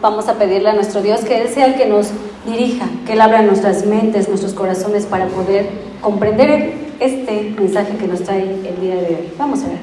vamos 0.00 0.28
a 0.28 0.34
pedirle 0.34 0.70
a 0.70 0.72
nuestro 0.72 1.02
Dios 1.02 1.20
que 1.20 1.40
Él 1.40 1.48
sea 1.48 1.66
el 1.66 1.74
que 1.74 1.86
nos 1.86 2.08
dirija, 2.46 2.86
que 3.06 3.12
Él 3.12 3.20
abra 3.20 3.42
nuestras 3.42 3.84
mentes, 3.86 4.28
nuestros 4.28 4.54
corazones 4.54 5.06
para 5.06 5.26
poder 5.26 5.68
comprender 6.00 6.74
este 7.00 7.54
mensaje 7.58 7.96
que 7.96 8.06
nos 8.06 8.22
trae 8.22 8.42
el 8.42 8.80
día 8.80 8.96
de 8.96 9.06
hoy. 9.06 9.32
Vamos 9.38 9.62
a 9.64 9.68
ver. 9.68 9.78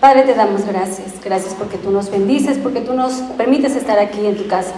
Padre, 0.00 0.22
te 0.22 0.34
damos 0.34 0.64
gracias. 0.64 1.14
Gracias 1.24 1.54
porque 1.54 1.76
tú 1.76 1.90
nos 1.90 2.10
bendices, 2.10 2.58
porque 2.58 2.80
tú 2.80 2.94
nos 2.94 3.14
permites 3.36 3.74
estar 3.74 3.98
aquí 3.98 4.24
en 4.24 4.36
tu 4.36 4.46
casa. 4.46 4.74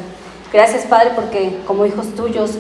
Gracias, 0.53 0.85
Padre, 0.87 1.11
porque 1.15 1.59
como 1.67 1.85
hijos 1.85 2.15
tuyos 2.15 2.53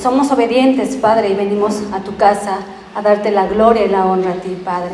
somos 0.00 0.30
obedientes, 0.32 0.96
Padre, 0.96 1.28
y 1.28 1.34
venimos 1.34 1.80
a 1.92 2.00
tu 2.00 2.16
casa 2.16 2.58
a 2.94 3.02
darte 3.02 3.30
la 3.30 3.46
gloria 3.46 3.84
y 3.84 3.88
la 3.88 4.04
honra 4.04 4.32
a 4.32 4.34
ti, 4.34 4.60
Padre. 4.64 4.90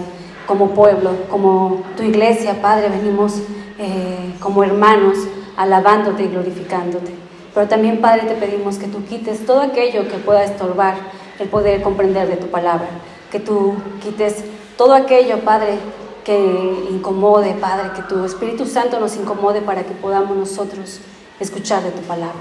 Como 0.46 0.70
pueblo, 0.70 1.10
como 1.30 1.82
tu 1.96 2.02
iglesia, 2.02 2.60
Padre, 2.60 2.88
venimos 2.90 3.36
eh, 3.78 4.34
como 4.40 4.62
hermanos 4.62 5.16
alabándote 5.58 6.22
y 6.22 6.28
glorificándote. 6.28 7.12
Pero 7.52 7.68
también, 7.68 8.00
Padre, 8.00 8.22
te 8.26 8.34
pedimos 8.34 8.78
que 8.78 8.86
tú 8.86 9.04
quites 9.04 9.44
todo 9.44 9.60
aquello 9.60 10.08
que 10.08 10.16
pueda 10.18 10.44
estorbar 10.44 10.94
el 11.40 11.48
poder 11.48 11.82
comprender 11.82 12.28
de 12.28 12.36
tu 12.36 12.46
palabra. 12.46 12.88
Que 13.32 13.40
tú 13.40 13.74
quites 14.00 14.44
todo 14.76 14.94
aquello, 14.94 15.40
Padre, 15.40 15.78
que 16.24 16.86
incomode, 16.90 17.54
Padre, 17.54 17.90
que 17.96 18.02
tu 18.02 18.24
Espíritu 18.24 18.66
Santo 18.66 19.00
nos 19.00 19.16
incomode 19.16 19.60
para 19.60 19.82
que 19.82 19.94
podamos 19.94 20.36
nosotros 20.36 21.00
escuchar 21.40 21.82
de 21.82 21.90
tu 21.90 22.02
palabra. 22.02 22.36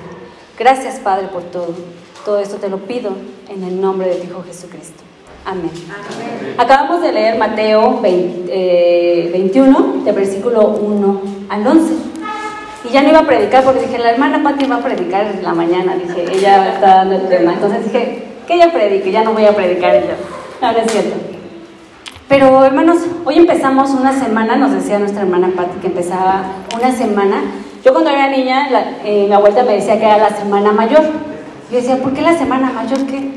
Gracias, 0.57 0.99
Padre, 0.99 1.27
por 1.27 1.41
todo. 1.43 1.73
Todo 2.23 2.37
esto 2.39 2.57
te 2.57 2.69
lo 2.69 2.77
pido 2.77 3.11
en 3.49 3.63
el 3.63 3.81
nombre 3.81 4.09
de 4.09 4.15
tu 4.17 4.25
Hijo 4.25 4.43
Jesucristo. 4.43 5.01
Amén. 5.43 5.71
Acabamos 6.57 7.01
de 7.01 7.13
leer 7.13 7.39
Mateo 7.39 7.99
21, 8.01 8.49
eh, 8.49 10.01
de 10.03 10.11
versículo 10.11 10.67
1 10.67 11.21
al 11.49 11.65
11. 11.65 12.16
Y 12.83 12.89
ya 12.89 13.01
no 13.01 13.09
iba 13.09 13.19
a 13.19 13.25
predicar 13.25 13.63
porque 13.63 13.81
dije, 13.81 13.97
la 13.97 14.11
hermana 14.11 14.43
Pati 14.43 14.65
va 14.65 14.77
a 14.77 14.83
predicar 14.83 15.27
en 15.27 15.43
la 15.43 15.53
mañana. 15.53 15.95
Dije, 15.95 16.25
ella 16.31 16.73
está 16.73 16.87
dando 16.97 17.15
el 17.15 17.27
tema. 17.27 17.53
Entonces 17.53 17.85
dije, 17.85 18.23
que 18.47 18.53
ella 18.53 18.71
predique, 18.71 19.11
ya 19.11 19.23
no 19.23 19.33
voy 19.33 19.45
a 19.45 19.55
predicar 19.55 19.93
yo. 20.01 20.13
No 20.61 20.69
es 20.69 20.91
cierto. 20.91 21.15
Pero 22.29 22.63
hermanos, 22.65 22.97
hoy 23.25 23.37
empezamos 23.37 23.91
una 23.91 24.13
semana, 24.13 24.57
nos 24.57 24.73
decía 24.73 24.99
nuestra 24.99 25.21
hermana 25.21 25.49
Pati 25.55 25.79
que 25.79 25.87
empezaba 25.87 26.43
una 26.77 26.91
semana. 26.91 27.41
Yo 27.83 27.93
cuando 27.93 28.09
era 28.09 28.29
niña, 28.29 28.69
la, 28.69 28.97
eh, 29.05 29.25
mi 29.27 29.33
abuelita 29.33 29.63
me 29.63 29.73
decía 29.73 29.97
que 29.97 30.05
era 30.05 30.17
la 30.17 30.31
semana 30.31 30.71
mayor. 30.71 31.03
Yo 31.71 31.77
decía, 31.77 31.97
¿por 31.97 32.13
qué 32.13 32.21
la 32.21 32.37
semana 32.37 32.71
mayor? 32.71 33.05
¿Qué? 33.05 33.31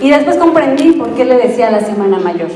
Y 0.00 0.10
después 0.10 0.36
comprendí 0.36 0.92
por 0.92 1.14
qué 1.14 1.24
le 1.24 1.36
decía 1.36 1.70
la 1.70 1.80
semana 1.80 2.18
mayor. 2.18 2.48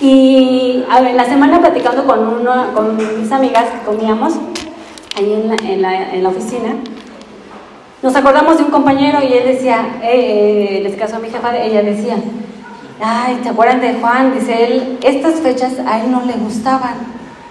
Y 0.00 0.84
a 0.90 1.00
ver, 1.00 1.14
la 1.14 1.26
semana 1.26 1.60
platicando 1.60 2.04
con, 2.04 2.26
uno, 2.26 2.72
con 2.74 2.96
mis 2.96 3.30
amigas 3.30 3.66
comíamos 3.84 4.34
ahí 5.20 5.32
en 5.32 5.48
la, 5.48 5.54
en 5.54 5.82
la, 5.82 6.14
en 6.14 6.22
la 6.22 6.28
oficina, 6.28 6.74
nos 8.02 8.16
acordamos 8.16 8.56
de 8.56 8.64
un 8.64 8.70
compañero 8.70 9.18
y 9.22 9.32
él 9.34 9.44
decía, 9.46 9.98
eh, 10.02 10.78
en 10.80 10.86
este 10.86 10.98
caso 10.98 11.16
a 11.16 11.18
mi 11.18 11.28
jefa, 11.28 11.56
ella 11.58 11.82
decía, 11.82 12.16
ay, 13.02 13.40
¿te 13.42 13.50
acuerdan 13.50 13.80
de 13.82 13.94
Juan? 14.00 14.32
Dice 14.32 14.64
él, 14.64 14.98
estas 15.02 15.34
fechas 15.40 15.74
a 15.86 16.02
él 16.02 16.10
no 16.10 16.22
le 16.22 16.32
gustaban. 16.32 16.94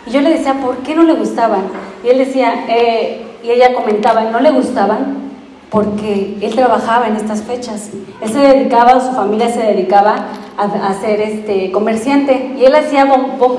Y 0.08 0.11
yo 0.11 0.22
le 0.22 0.31
decía, 0.31 0.56
¿por 0.56 0.78
qué 0.78 0.95
no 0.95 1.03
le 1.03 1.14
gustaban? 1.14 1.61
Y 2.03 2.09
él 2.09 2.17
decía, 2.17 2.66
eh, 2.67 3.26
y 3.44 3.52
ella 3.52 3.76
comentaba, 3.76 4.23
no 4.23 4.39
le 4.39 4.50
gustaban 4.50 5.30
porque 5.70 6.38
él 6.42 6.56
trabajaba 6.56 7.08
en 7.08 7.16
estas 7.16 7.44
fechas. 7.44 7.92
Él 8.20 8.30
se 8.31 8.39
dedicaba, 8.39 9.00
su 9.00 9.11
familia 9.11 9.50
se 9.54 9.61
dedicaba 9.61 10.30
a, 10.58 10.94
ser 10.95 11.22
este, 11.22 11.72
comerciante 11.72 12.56
y 12.59 12.66
él 12.66 12.73
hacía 12.73 13.08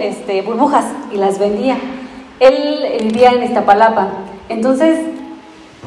este, 0.00 0.42
burbujas 0.42 0.86
y 1.12 1.18
las 1.18 1.38
vendía. 1.38 1.76
Él 2.40 2.98
vivía 3.02 3.30
en 3.30 3.44
Iztapalapa. 3.44 4.08
Entonces, 4.48 4.98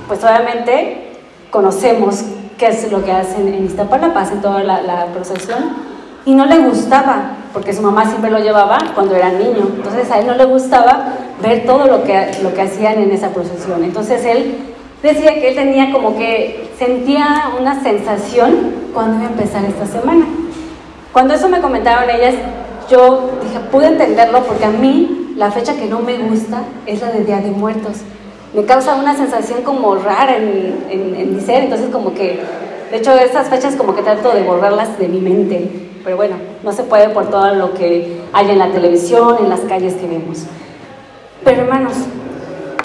pues 0.08 0.24
obviamente 0.24 1.12
conocemos 1.50 2.24
qué 2.58 2.68
es 2.68 2.92
lo 2.92 3.04
que 3.04 3.12
hacen 3.12 3.48
en 3.48 3.66
Iztapalapa, 3.66 4.22
hacen 4.22 4.42
toda 4.42 4.64
la, 4.64 4.82
la 4.82 5.08
procesión 5.08 5.94
y 6.26 6.36
no 6.36 6.46
le 6.46 6.60
gustaba, 6.60 7.32
porque 7.52 7.74
su 7.74 7.82
mamá 7.82 8.06
siempre 8.06 8.32
lo 8.32 8.40
llevaba 8.40 8.78
cuando 8.96 9.16
era 9.16 9.30
niño. 9.30 9.68
Entonces 9.76 10.10
a 10.10 10.20
él 10.20 10.28
no 10.28 10.36
le 10.36 10.46
gustaba 10.46 11.16
ver 11.42 11.66
todo 11.66 11.86
lo 11.86 12.04
que, 12.04 12.32
lo 12.42 12.54
que 12.54 12.62
hacían 12.62 13.00
en 13.00 13.12
esa 13.12 13.30
procesión. 13.30 13.84
Entonces 13.84 14.24
él 14.24 14.56
decía 15.02 15.34
que 15.34 15.50
él 15.50 15.56
tenía 15.56 15.92
como 15.92 16.16
que 16.16 16.72
sentía 16.78 17.52
una 17.60 17.82
sensación 17.84 18.74
cuando 18.94 19.18
iba 19.18 19.28
a 19.28 19.32
empezar 19.32 19.66
esta 19.66 19.86
semana. 19.86 20.26
Cuando 21.12 21.34
eso 21.34 21.50
me 21.50 21.60
comentaron 21.60 22.10
ellas, 22.10 22.36
yo 22.90 23.32
dije, 23.44 23.60
pude 23.72 23.88
entenderlo 23.88 24.44
porque 24.44 24.66
a 24.66 24.70
mí 24.70 25.23
la 25.36 25.52
fecha 25.52 25.76
que 25.76 25.86
no 25.86 26.00
me 26.00 26.18
gusta 26.18 26.64
es 26.86 27.02
la 27.02 27.12
de 27.12 27.24
Día 27.24 27.38
de 27.38 27.52
Muertos. 27.52 27.98
Me 28.54 28.66
causa 28.66 28.96
una 28.96 29.16
sensación 29.16 29.64
como 29.64 29.96
rara 29.96 30.38
en, 30.38 30.86
en, 30.90 31.36
mi 31.36 31.42
ser, 31.42 31.64
entonces 31.64 31.90
como 31.92 32.14
que, 32.14 32.40
de 32.92 32.98
hecho, 32.98 33.12
esas 33.14 33.50
fechas 33.50 33.76
como 33.76 33.96
que 33.96 34.04
trato 34.04 34.32
de 34.32 34.44
borrarlas 34.44 35.00
de 35.00 35.08
mi 35.08 35.20
mente, 35.20 35.90
pero 36.04 36.18
bueno, 36.18 36.36
no 36.64 36.72
se 36.72 36.84
puede 36.84 37.10
por 37.10 37.30
todo 37.30 37.56
lo 37.56 37.74
que 37.74 38.22
hay 38.32 38.50
en 38.52 38.60
la 38.60 38.72
televisión, 38.72 39.38
en 39.40 39.50
las 39.50 39.62
calles 39.62 39.96
que 39.96 40.08
vemos. 40.08 40.44
Pero 41.44 41.62
hermanos, 41.62 41.94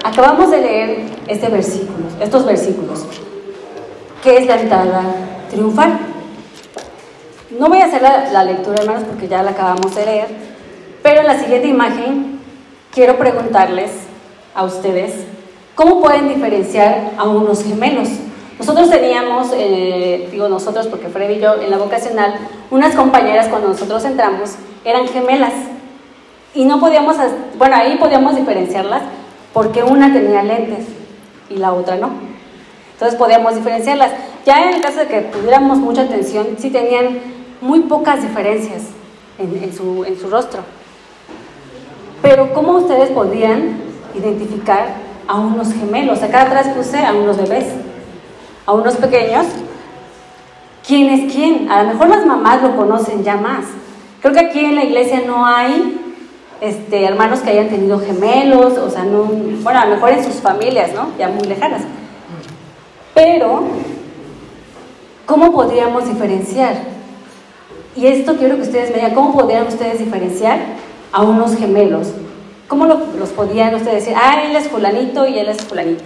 Acabamos 0.04 0.50
de 0.50 0.60
leer 0.60 1.00
este 1.26 1.48
versículo, 1.48 2.06
estos 2.20 2.46
versículos. 2.46 3.04
¿Qué 4.22 4.38
es 4.38 4.46
la 4.46 4.60
entrada 4.60 5.02
triunfal? 5.50 5.98
No 7.58 7.68
voy 7.68 7.78
a 7.78 7.86
hacer 7.86 8.02
la, 8.02 8.44
lectura, 8.44 8.80
hermanos, 8.80 9.04
porque 9.04 9.28
ya 9.28 9.42
la 9.42 9.50
acabamos 9.50 9.94
de 9.94 10.06
leer, 10.06 10.26
pero 11.02 11.20
en 11.20 11.26
la 11.26 11.38
siguiente 11.38 11.68
imagen 11.68 12.37
quiero 12.92 13.16
preguntarles 13.16 13.90
a 14.54 14.64
ustedes 14.64 15.14
cómo 15.74 16.00
pueden 16.00 16.28
diferenciar 16.28 17.12
a 17.16 17.24
unos 17.24 17.62
gemelos. 17.62 18.08
Nosotros 18.58 18.90
teníamos, 18.90 19.52
eh, 19.54 20.28
digo 20.32 20.48
nosotros 20.48 20.88
porque 20.88 21.08
Fred 21.08 21.30
y 21.30 21.40
yo 21.40 21.54
en 21.60 21.70
la 21.70 21.78
vocacional, 21.78 22.34
unas 22.70 22.94
compañeras 22.96 23.46
cuando 23.48 23.68
nosotros 23.68 24.04
entramos 24.04 24.56
eran 24.84 25.06
gemelas 25.06 25.52
y 26.54 26.64
no 26.64 26.80
podíamos, 26.80 27.16
bueno, 27.56 27.76
ahí 27.76 27.96
podíamos 27.98 28.34
diferenciarlas 28.34 29.02
porque 29.52 29.84
una 29.84 30.12
tenía 30.12 30.42
lentes 30.42 30.86
y 31.48 31.56
la 31.56 31.72
otra 31.72 31.96
no. 31.96 32.10
Entonces 32.94 33.16
podíamos 33.16 33.54
diferenciarlas. 33.54 34.10
Ya 34.44 34.64
en 34.64 34.74
el 34.74 34.80
caso 34.80 34.98
de 34.98 35.06
que 35.06 35.20
tuviéramos 35.20 35.78
mucha 35.78 36.02
atención, 36.02 36.56
sí 36.58 36.70
tenían 36.70 37.20
muy 37.60 37.80
pocas 37.80 38.22
diferencias 38.22 38.82
en, 39.38 39.62
en 39.62 39.72
su 39.72 40.28
rostro. 40.28 40.62
Pero 42.28 42.52
¿cómo 42.52 42.72
ustedes 42.72 43.08
podían 43.08 43.78
identificar 44.14 44.96
a 45.26 45.40
unos 45.40 45.72
gemelos? 45.72 46.22
Acá 46.22 46.42
atrás 46.42 46.68
puse 46.76 46.98
a 46.98 47.14
unos 47.14 47.38
bebés, 47.38 47.64
a 48.66 48.74
unos 48.74 48.96
pequeños. 48.96 49.46
¿Quién 50.86 51.08
es 51.08 51.32
quién? 51.32 51.70
A 51.70 51.84
lo 51.84 51.88
mejor 51.94 52.08
las 52.08 52.26
mamás 52.26 52.62
lo 52.62 52.76
conocen 52.76 53.24
ya 53.24 53.38
más. 53.38 53.64
Creo 54.20 54.34
que 54.34 54.40
aquí 54.40 54.62
en 54.62 54.74
la 54.74 54.84
iglesia 54.84 55.22
no 55.26 55.46
hay 55.46 55.98
este, 56.60 57.06
hermanos 57.06 57.40
que 57.40 57.48
hayan 57.48 57.70
tenido 57.70 57.98
gemelos, 57.98 58.76
o 58.76 58.90
sea, 58.90 59.04
no, 59.04 59.22
bueno, 59.62 59.80
a 59.80 59.86
lo 59.86 59.94
mejor 59.94 60.10
en 60.10 60.22
sus 60.22 60.34
familias, 60.34 60.92
¿no? 60.92 61.08
Ya 61.18 61.28
muy 61.28 61.46
lejanas. 61.48 61.80
Pero, 63.14 63.62
¿cómo 65.24 65.50
podríamos 65.50 66.06
diferenciar? 66.06 66.74
Y 67.96 68.06
esto 68.06 68.36
quiero 68.36 68.56
que 68.56 68.62
ustedes 68.62 68.90
me 68.90 68.96
digan, 68.96 69.14
¿cómo 69.14 69.32
podrían 69.32 69.66
ustedes 69.66 69.98
diferenciar 69.98 70.58
a 71.12 71.22
unos 71.22 71.56
gemelos? 71.56 72.08
¿Cómo 72.68 72.86
los 72.86 73.30
podían 73.30 73.74
ustedes 73.74 74.04
decir? 74.04 74.14
Ah, 74.16 74.42
él 74.44 74.54
es 74.54 74.68
fulanito 74.68 75.26
y 75.26 75.38
él 75.38 75.48
es 75.48 75.62
fulanita. 75.64 76.04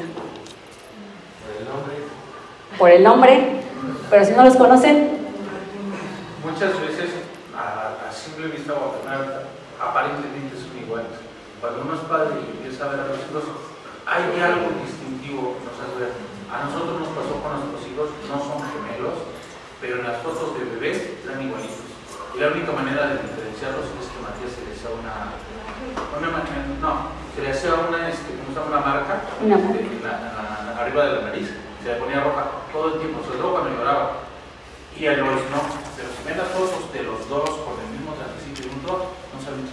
Por 1.43 1.59
el 1.59 1.65
nombre. 1.69 1.95
Por 2.79 2.91
el 2.91 3.03
nombre, 3.03 3.63
pero 4.09 4.25
si 4.25 4.33
no 4.33 4.45
los 4.45 4.57
conocen. 4.57 5.19
Muchas 6.45 6.81
veces, 6.81 7.11
a, 7.57 8.13
simple 8.13 8.49
vista 8.49 8.75
o 8.75 8.95
a 9.09 9.89
aparentemente 9.89 10.55
son 10.55 10.79
iguales. 10.79 11.19
Cuando 11.61 11.83
uno 11.83 11.95
es 11.95 12.01
padre 12.07 12.35
y 12.39 12.57
empieza 12.59 12.85
a 12.85 12.89
ver 12.91 13.01
a 13.01 13.07
los 13.09 13.19
hijos, 13.19 13.45
hay 14.07 14.23
algo 14.41 14.71
distintivo 14.83 15.57
nos 15.63 15.79
hace 15.79 15.99
ver. 15.99 16.13
A 16.51 16.65
nosotros 16.67 17.01
nos 17.01 17.09
pasó 17.11 17.43
con 17.43 17.59
nuestros 17.59 17.83
hijos, 17.91 18.11
no 18.29 18.39
son 18.39 18.61
gemelos, 18.71 19.19
pero 19.81 19.99
en 19.99 20.05
las 20.07 20.23
fotos 20.23 20.59
de 20.59 20.65
bebés 20.65 21.19
eran 21.25 21.43
igualitos. 21.43 21.92
Y 22.35 22.41
la 22.41 22.49
única 22.49 22.73
manera 22.73 23.13
de 23.13 23.21
diferenciarlos 23.21 23.93
es 23.93 24.09
que 24.09 24.19
Matías 24.25 24.53
se 24.57 24.65
le 24.65 24.73
hacía 24.73 24.89
una, 24.89 25.37
una 26.17 26.29
no, 26.81 27.13
se 27.37 27.43
le 27.43 27.51
hacía 27.53 27.77
una, 27.77 28.09
este, 28.09 28.33
¿cómo 28.41 28.49
se 28.49 28.57
llama? 28.57 28.73
Una 28.73 28.81
marca 28.81 29.15
la, 30.01 30.81
arriba 30.81 31.05
de 31.05 31.13
la 31.13 31.23
nariz, 31.29 31.53
se 31.83 31.89
le 31.89 32.01
ponía 32.01 32.25
roja 32.25 32.65
todo 32.73 32.95
el 32.95 33.01
tiempo, 33.01 33.21
sobre 33.25 33.39
todo 33.39 33.53
cuando 33.53 33.77
lloraba. 33.77 34.25
Y 34.97 35.07
a 35.07 35.13
Lois 35.17 35.45
no, 35.53 35.61
pero 35.97 36.09
si 36.09 36.21
ven 36.25 36.39
las 36.39 36.49
fotos 36.49 36.93
de 36.93 37.03
los 37.03 37.29
dos 37.29 37.49
con 37.49 37.77
el 37.81 37.89
mismo 37.93 38.13
trajecito 38.17 38.65
y 38.65 38.73
un 38.73 38.83
no 38.85 39.37
saben 39.41 39.65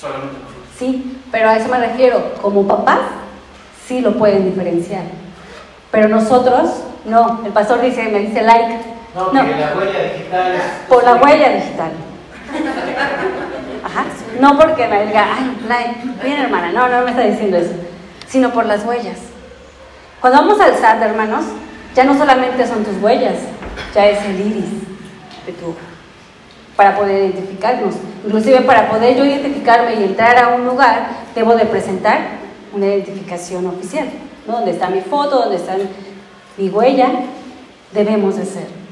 solamente 0.00 0.36
nosotros. 0.40 0.66
Sí, 0.78 1.20
pero 1.30 1.48
a 1.48 1.56
eso 1.56 1.68
me 1.68 1.78
refiero, 1.78 2.34
como 2.40 2.66
papás, 2.66 3.00
sí 3.86 4.00
lo 4.00 4.16
pueden 4.16 4.44
diferenciar. 4.44 5.04
Pero 5.90 6.08
nosotros, 6.08 6.82
no. 7.04 7.42
El 7.44 7.52
pastor 7.52 7.80
dice, 7.80 8.08
me 8.08 8.20
dice 8.20 8.42
like. 8.42 8.95
No, 9.16 9.32
no. 9.32 9.42
la 9.42 9.74
huella 9.74 10.12
digital 10.12 10.54
es... 10.54 10.62
Por 10.90 11.02
la 11.02 11.14
huella 11.14 11.48
digital. 11.54 11.90
Ajá. 13.82 14.04
No 14.38 14.58
porque 14.58 14.86
me 14.86 15.06
diga, 15.06 15.26
ay, 15.38 16.12
bien 16.22 16.38
hermana, 16.38 16.70
no, 16.70 16.86
no 16.86 17.02
me 17.02 17.12
está 17.12 17.22
diciendo 17.22 17.56
eso. 17.56 17.72
Sino 18.28 18.50
por 18.52 18.66
las 18.66 18.84
huellas. 18.84 19.16
Cuando 20.20 20.40
vamos 20.40 20.60
al 20.60 20.76
SAT, 20.76 21.00
hermanos, 21.00 21.46
ya 21.94 22.04
no 22.04 22.18
solamente 22.18 22.66
son 22.66 22.84
tus 22.84 23.00
huellas, 23.02 23.36
ya 23.94 24.06
es 24.06 24.22
el 24.26 24.38
iris 24.38 24.70
de 25.46 25.52
tu 25.52 25.74
para 26.76 26.94
poder 26.94 27.30
identificarnos. 27.30 27.94
Inclusive 28.22 28.60
para 28.62 28.90
poder 28.90 29.16
yo 29.16 29.24
identificarme 29.24 29.94
y 29.94 30.04
entrar 30.04 30.36
a 30.36 30.48
un 30.48 30.66
lugar, 30.66 31.08
debo 31.34 31.54
de 31.54 31.64
presentar 31.64 32.18
una 32.74 32.84
identificación 32.84 33.66
oficial, 33.66 34.08
¿no? 34.46 34.56
Donde 34.56 34.72
está 34.72 34.90
mi 34.90 35.00
foto, 35.00 35.38
donde 35.38 35.56
está 35.56 35.74
mi 36.58 36.68
huella, 36.68 37.08
debemos 37.92 38.36
de 38.36 38.44
ser. 38.44 38.85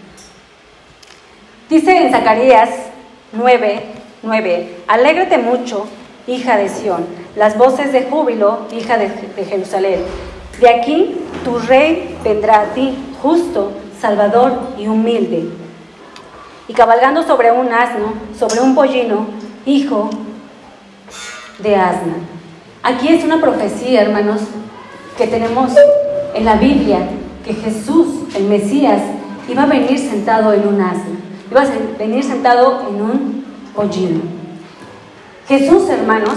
Dice 1.68 1.96
en 1.96 2.12
Zacarías 2.12 2.70
9, 3.32 3.82
9, 4.22 4.76
alégrate 4.86 5.38
mucho, 5.38 5.86
hija 6.26 6.56
de 6.56 6.68
Sión, 6.68 7.06
las 7.36 7.56
voces 7.56 7.92
de 7.92 8.04
júbilo, 8.04 8.66
hija 8.72 8.98
de, 8.98 9.08
de 9.08 9.44
Jerusalén. 9.44 10.00
De 10.60 10.68
aquí 10.68 11.16
tu 11.44 11.58
rey 11.58 12.16
vendrá 12.22 12.60
a 12.60 12.64
ti, 12.74 12.94
justo, 13.22 13.72
salvador 14.00 14.58
y 14.78 14.86
humilde 14.86 15.48
y 16.66 16.72
cabalgando 16.72 17.22
sobre 17.22 17.52
un 17.52 17.72
asno, 17.72 18.14
sobre 18.38 18.60
un 18.60 18.74
pollino, 18.74 19.26
hijo 19.66 20.10
de 21.58 21.76
asna. 21.76 22.14
Aquí 22.82 23.08
es 23.08 23.24
una 23.24 23.40
profecía, 23.40 24.02
hermanos, 24.02 24.42
que 25.16 25.26
tenemos 25.26 25.72
en 26.34 26.44
la 26.44 26.56
Biblia, 26.56 26.98
que 27.44 27.54
Jesús, 27.54 28.34
el 28.34 28.44
Mesías, 28.44 29.00
iba 29.48 29.62
a 29.62 29.66
venir 29.66 29.98
sentado 29.98 30.52
en 30.52 30.66
un 30.66 30.80
asno, 30.80 31.16
iba 31.54 31.62
a 31.62 31.96
venir 31.96 32.24
sentado 32.24 32.82
en 32.88 33.00
un 33.00 33.44
pollino. 33.76 34.22
Jesús, 35.46 35.88
hermanos, 35.88 36.34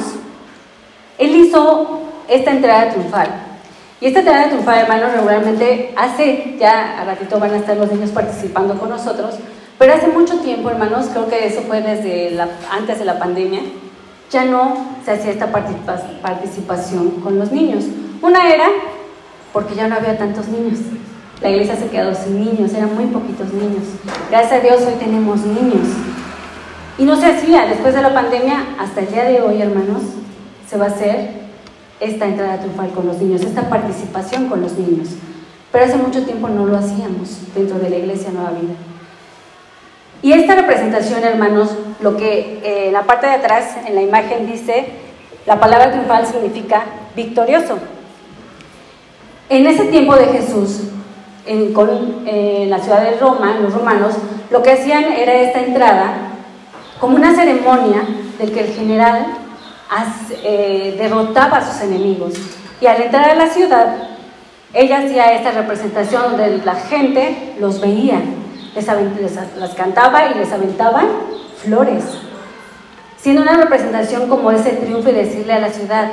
él 1.17 1.35
hizo 1.35 2.01
esta 2.27 2.51
entrada 2.51 2.91
triunfal. 2.91 3.27
Y 3.99 4.05
esta 4.05 4.19
entrada 4.19 4.49
triunfal, 4.49 4.77
hermanos, 4.77 5.13
regularmente 5.13 5.91
hace, 5.97 6.55
ya 6.59 7.01
a 7.01 7.05
ratito 7.05 7.39
van 7.39 7.51
a 7.51 7.57
estar 7.57 7.75
los 7.77 7.91
niños 7.91 8.11
participando 8.11 8.77
con 8.77 8.89
nosotros, 8.89 9.35
pero 9.79 9.95
hace 9.95 10.07
mucho 10.07 10.37
tiempo, 10.41 10.69
hermanos, 10.69 11.07
creo 11.11 11.27
que 11.27 11.47
eso 11.47 11.61
fue 11.61 11.81
desde 11.81 12.39
antes 12.69 12.99
de 12.99 13.05
la 13.05 13.17
pandemia, 13.17 13.61
ya 14.29 14.45
no 14.45 14.97
se 15.03 15.13
hacía 15.13 15.31
esta 15.31 15.51
participación 15.51 17.09
con 17.21 17.39
los 17.39 17.51
niños. 17.51 17.85
Una 18.21 18.53
era 18.53 18.67
porque 19.51 19.73
ya 19.73 19.87
no 19.87 19.95
había 19.95 20.15
tantos 20.15 20.47
niños. 20.47 20.77
La 21.41 21.51
iglesia 21.51 21.75
se 21.75 21.87
quedó 21.87 22.13
sin 22.15 22.43
niños, 22.43 22.73
eran 22.73 22.95
muy 22.95 23.05
poquitos 23.05 23.53
niños. 23.53 23.83
Gracias 24.29 24.53
a 24.53 24.59
Dios 24.59 24.81
hoy 24.81 24.95
tenemos 24.99 25.41
niños. 25.41 25.87
Y 26.97 27.03
no 27.03 27.15
se 27.15 27.27
hacía, 27.27 27.67
después 27.67 27.93
de 27.93 28.01
la 28.01 28.13
pandemia, 28.13 28.65
hasta 28.79 29.01
el 29.01 29.07
día 29.11 29.23
de 29.25 29.41
hoy, 29.41 29.61
hermanos, 29.61 30.01
se 30.67 30.77
va 30.77 30.85
a 30.85 30.89
hacer 30.89 31.29
esta 31.99 32.25
entrada 32.25 32.57
triunfal 32.57 32.89
con 32.89 33.05
los 33.05 33.17
niños, 33.17 33.41
esta 33.41 33.69
participación 33.69 34.49
con 34.49 34.61
los 34.61 34.73
niños. 34.73 35.09
Pero 35.71 35.85
hace 35.85 35.97
mucho 35.97 36.25
tiempo 36.25 36.49
no 36.49 36.65
lo 36.65 36.75
hacíamos 36.75 37.37
dentro 37.53 37.77
de 37.77 37.89
la 37.91 37.97
iglesia 37.97 38.31
Nueva 38.31 38.51
Vida. 38.51 38.73
Y 40.23 40.31
esta 40.31 40.55
representación, 40.55 41.23
hermanos, 41.23 41.69
lo 42.01 42.17
que 42.17 42.59
eh, 42.63 42.87
en 42.87 42.93
la 42.93 43.03
parte 43.03 43.27
de 43.27 43.33
atrás, 43.33 43.77
en 43.85 43.93
la 43.93 44.01
imagen 44.01 44.47
dice, 44.47 44.87
la 45.45 45.59
palabra 45.59 45.91
triunfal 45.91 46.25
significa 46.25 46.83
victorioso. 47.15 47.77
En 49.49 49.67
ese 49.67 49.85
tiempo 49.85 50.15
de 50.15 50.25
Jesús, 50.25 50.81
en, 51.47 52.69
la 52.69 52.79
ciudad 52.79 53.01
de 53.01 53.17
Roma, 53.17 53.57
los 53.61 53.73
romanos, 53.73 54.13
lo 54.51 54.61
que 54.61 54.71
hacían 54.71 55.05
era 55.05 55.33
esta 55.33 55.61
entrada 55.61 56.13
como 56.99 57.15
una 57.15 57.33
ceremonia 57.33 58.03
del 58.37 58.51
que 58.51 58.61
el 58.61 58.73
general 58.73 59.27
eh, 60.43 60.95
derrotaba 60.97 61.57
a 61.57 61.71
sus 61.71 61.81
enemigos. 61.81 62.33
Y 62.81 62.85
al 62.85 63.01
entrar 63.01 63.29
a 63.29 63.35
la 63.35 63.47
ciudad, 63.47 63.95
ella 64.73 64.99
hacía 64.99 65.33
esta 65.33 65.51
representación 65.51 66.23
donde 66.23 66.57
la 66.63 66.75
gente 66.75 67.55
los 67.59 67.81
veía 67.81 68.21
les, 69.19 69.35
las 69.57 69.73
cantaba 69.73 70.27
y 70.27 70.35
les 70.35 70.51
aventaban 70.51 71.07
flores, 71.63 72.03
siendo 73.17 73.41
una 73.41 73.57
representación 73.57 74.29
como 74.29 74.51
ese 74.51 74.71
triunfo 74.73 75.09
y 75.09 75.13
decirle 75.13 75.53
a 75.53 75.59
la 75.59 75.69
ciudad, 75.69 76.11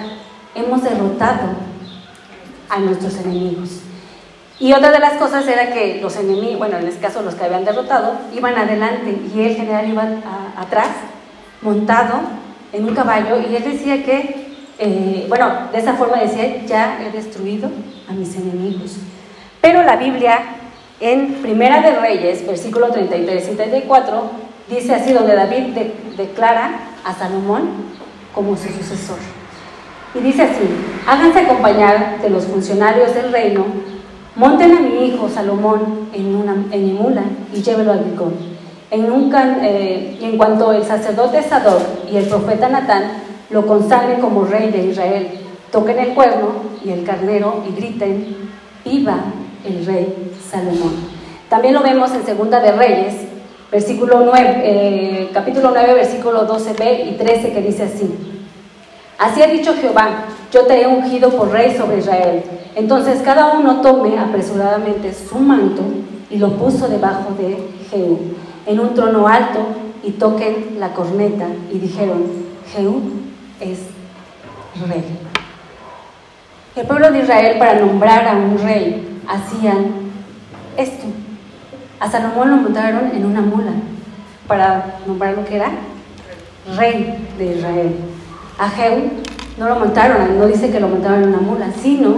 hemos 0.55 0.83
derrotado 0.83 1.49
a 2.71 2.79
nuestros 2.79 3.17
enemigos. 3.19 3.84
Y 4.61 4.73
otra 4.73 4.93
de 4.93 5.01
las 5.01 5.15
cosas 5.15 5.47
era 5.49 5.73
que 5.73 5.99
los 6.01 6.17
enemigos, 6.17 6.59
bueno, 6.59 6.79
en 6.79 6.87
este 6.87 7.01
caso 7.01 7.23
los 7.23 7.35
que 7.35 7.45
habían 7.45 7.65
derrotado, 7.65 8.13
iban 8.33 8.57
adelante 8.57 9.17
y 9.35 9.41
el 9.43 9.57
general 9.57 9.89
iba 9.89 10.07
atrás, 10.57 10.89
montado 11.61 12.21
en 12.73 12.85
un 12.85 12.95
caballo, 12.95 13.41
y 13.41 13.57
él 13.57 13.65
decía 13.65 14.05
que, 14.05 14.47
eh, 14.79 15.27
bueno, 15.29 15.69
de 15.73 15.79
esa 15.79 15.95
forma 15.95 16.19
decía, 16.19 16.65
ya 16.67 17.01
he 17.03 17.11
destruido 17.11 17.69
a 18.09 18.13
mis 18.13 18.35
enemigos. 18.37 18.97
Pero 19.61 19.83
la 19.83 19.97
Biblia 19.97 20.41
en 21.01 21.35
Primera 21.43 21.81
de 21.81 21.99
Reyes, 21.99 22.47
versículo 22.47 22.91
33 22.91 23.49
y 23.53 23.57
34, 23.57 24.31
dice 24.69 24.95
así, 24.95 25.13
donde 25.13 25.35
David 25.35 25.77
declara 26.17 26.71
a 27.05 27.13
Salomón 27.15 27.69
como 28.35 28.57
su 28.57 28.69
sucesor. 28.69 29.19
Y 30.15 30.21
dice 30.21 30.43
así, 30.43 30.65
háganse 31.07 31.41
acompañar 31.41 32.21
de 32.23 32.31
los 32.31 32.45
funcionarios 32.45 33.15
del 33.15 33.33
reino, 33.33 33.67
monten 34.37 34.77
a 34.77 34.81
mi 34.81 35.07
hijo 35.07 35.29
Salomón 35.29 36.09
en, 36.13 36.35
una, 36.35 36.67
en 36.71 36.95
mula 36.95 37.23
y 37.53 37.63
llévelo 37.63 37.93
al 37.93 38.05
ricón. 38.05 38.35
En 38.91 39.07
eh, 39.63 40.19
en 40.21 40.37
cuanto 40.37 40.73
el 40.73 40.85
sacerdote 40.85 41.43
Sadok 41.43 41.83
y 42.11 42.17
el 42.17 42.27
profeta 42.27 42.69
Natán 42.69 43.25
lo 43.51 43.67
consagren 43.67 44.21
como 44.21 44.45
rey 44.45 44.71
de 44.71 44.87
Israel, 44.87 45.31
toquen 45.73 45.99
el 45.99 46.15
cuerno 46.15 46.49
y 46.85 46.91
el 46.91 47.05
carnero 47.05 47.65
y 47.69 47.75
griten, 47.75 48.51
viva 48.85 49.17
el 49.65 49.85
rey 49.85 50.33
Salomón. 50.49 50.93
También 51.49 51.75
lo 51.75 51.83
vemos 51.83 52.13
en 52.15 52.25
Segunda 52.25 52.61
de 52.61 52.73
Reyes, 52.73 53.15
versículo 53.71 54.23
9, 54.25 54.63
eh, 54.65 55.31
capítulo 55.33 55.71
9, 55.73 55.95
versículo 55.95 56.47
12b 56.47 57.11
y 57.11 57.17
13, 57.17 57.53
que 57.53 57.63
dice 57.63 57.85
así. 57.85 58.34
Así 59.19 59.43
ha 59.43 59.47
dicho 59.47 59.75
Jehová, 59.75 60.25
yo 60.53 60.67
te 60.67 60.83
he 60.83 60.87
ungido 60.87 61.31
por 61.31 61.51
rey 61.51 61.77
sobre 61.77 61.99
Israel. 61.99 62.43
Entonces 62.75 63.23
cada 63.23 63.53
uno 63.53 63.81
tome 63.81 64.19
apresuradamente 64.19 65.15
su 65.15 65.39
manto 65.39 65.83
y 66.31 66.39
lo 66.39 66.57
puso 66.57 66.89
debajo 66.89 67.33
de 67.39 67.59
Jehú, 67.91 68.19
en 68.67 68.81
un 68.81 68.95
trono 68.95 69.29
alto, 69.29 69.61
y 70.03 70.13
toquen 70.13 70.77
la 70.79 70.93
corneta. 70.93 71.47
Y 71.73 71.79
dijeron, 71.79 72.25
Jehú 72.73 73.01
es 73.61 73.79
rey. 74.89 75.05
El 76.77 76.87
pueblo 76.87 77.11
de 77.13 77.21
Israel 77.21 77.59
para 77.59 77.81
nombrar 77.81 78.27
a 78.27 78.33
un 78.33 78.59
rey 78.59 79.21
hacían 79.29 79.87
esto. 80.77 81.07
A 82.01 82.11
Salomón 82.11 82.51
lo 82.51 82.57
montaron 82.57 83.13
en 83.15 83.25
una 83.25 83.41
mula 83.41 83.73
para 84.49 84.97
nombrar 85.07 85.35
lo 85.35 85.45
que 85.45 85.57
era 85.57 85.71
rey 86.77 87.29
de 87.39 87.57
Israel. 87.57 87.95
A 88.59 88.71
Jehú 88.71 89.11
no 89.59 89.69
lo 89.69 89.77
montaron, 89.77 90.39
no 90.39 90.47
dice 90.47 90.71
que 90.71 90.81
lo 90.81 90.89
montaron 90.89 91.25
en 91.25 91.29
una 91.31 91.39
mula, 91.39 91.73
sino 91.73 92.15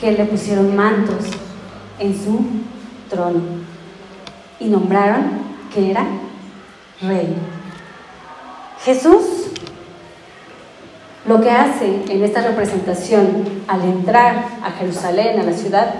que 0.00 0.12
le 0.12 0.24
pusieron 0.24 0.74
mantos 0.74 1.26
en 1.98 2.14
su 2.14 2.44
trono 3.08 3.40
y 4.58 4.66
nombraron 4.66 5.24
que 5.72 5.90
era 5.90 6.06
rey. 7.02 7.34
Jesús 8.84 9.44
lo 11.26 11.40
que 11.40 11.50
hace 11.50 12.02
en 12.08 12.22
esta 12.22 12.42
representación 12.42 13.44
al 13.66 13.82
entrar 13.82 14.44
a 14.62 14.70
Jerusalén, 14.72 15.40
a 15.40 15.42
la 15.42 15.54
ciudad, 15.54 15.94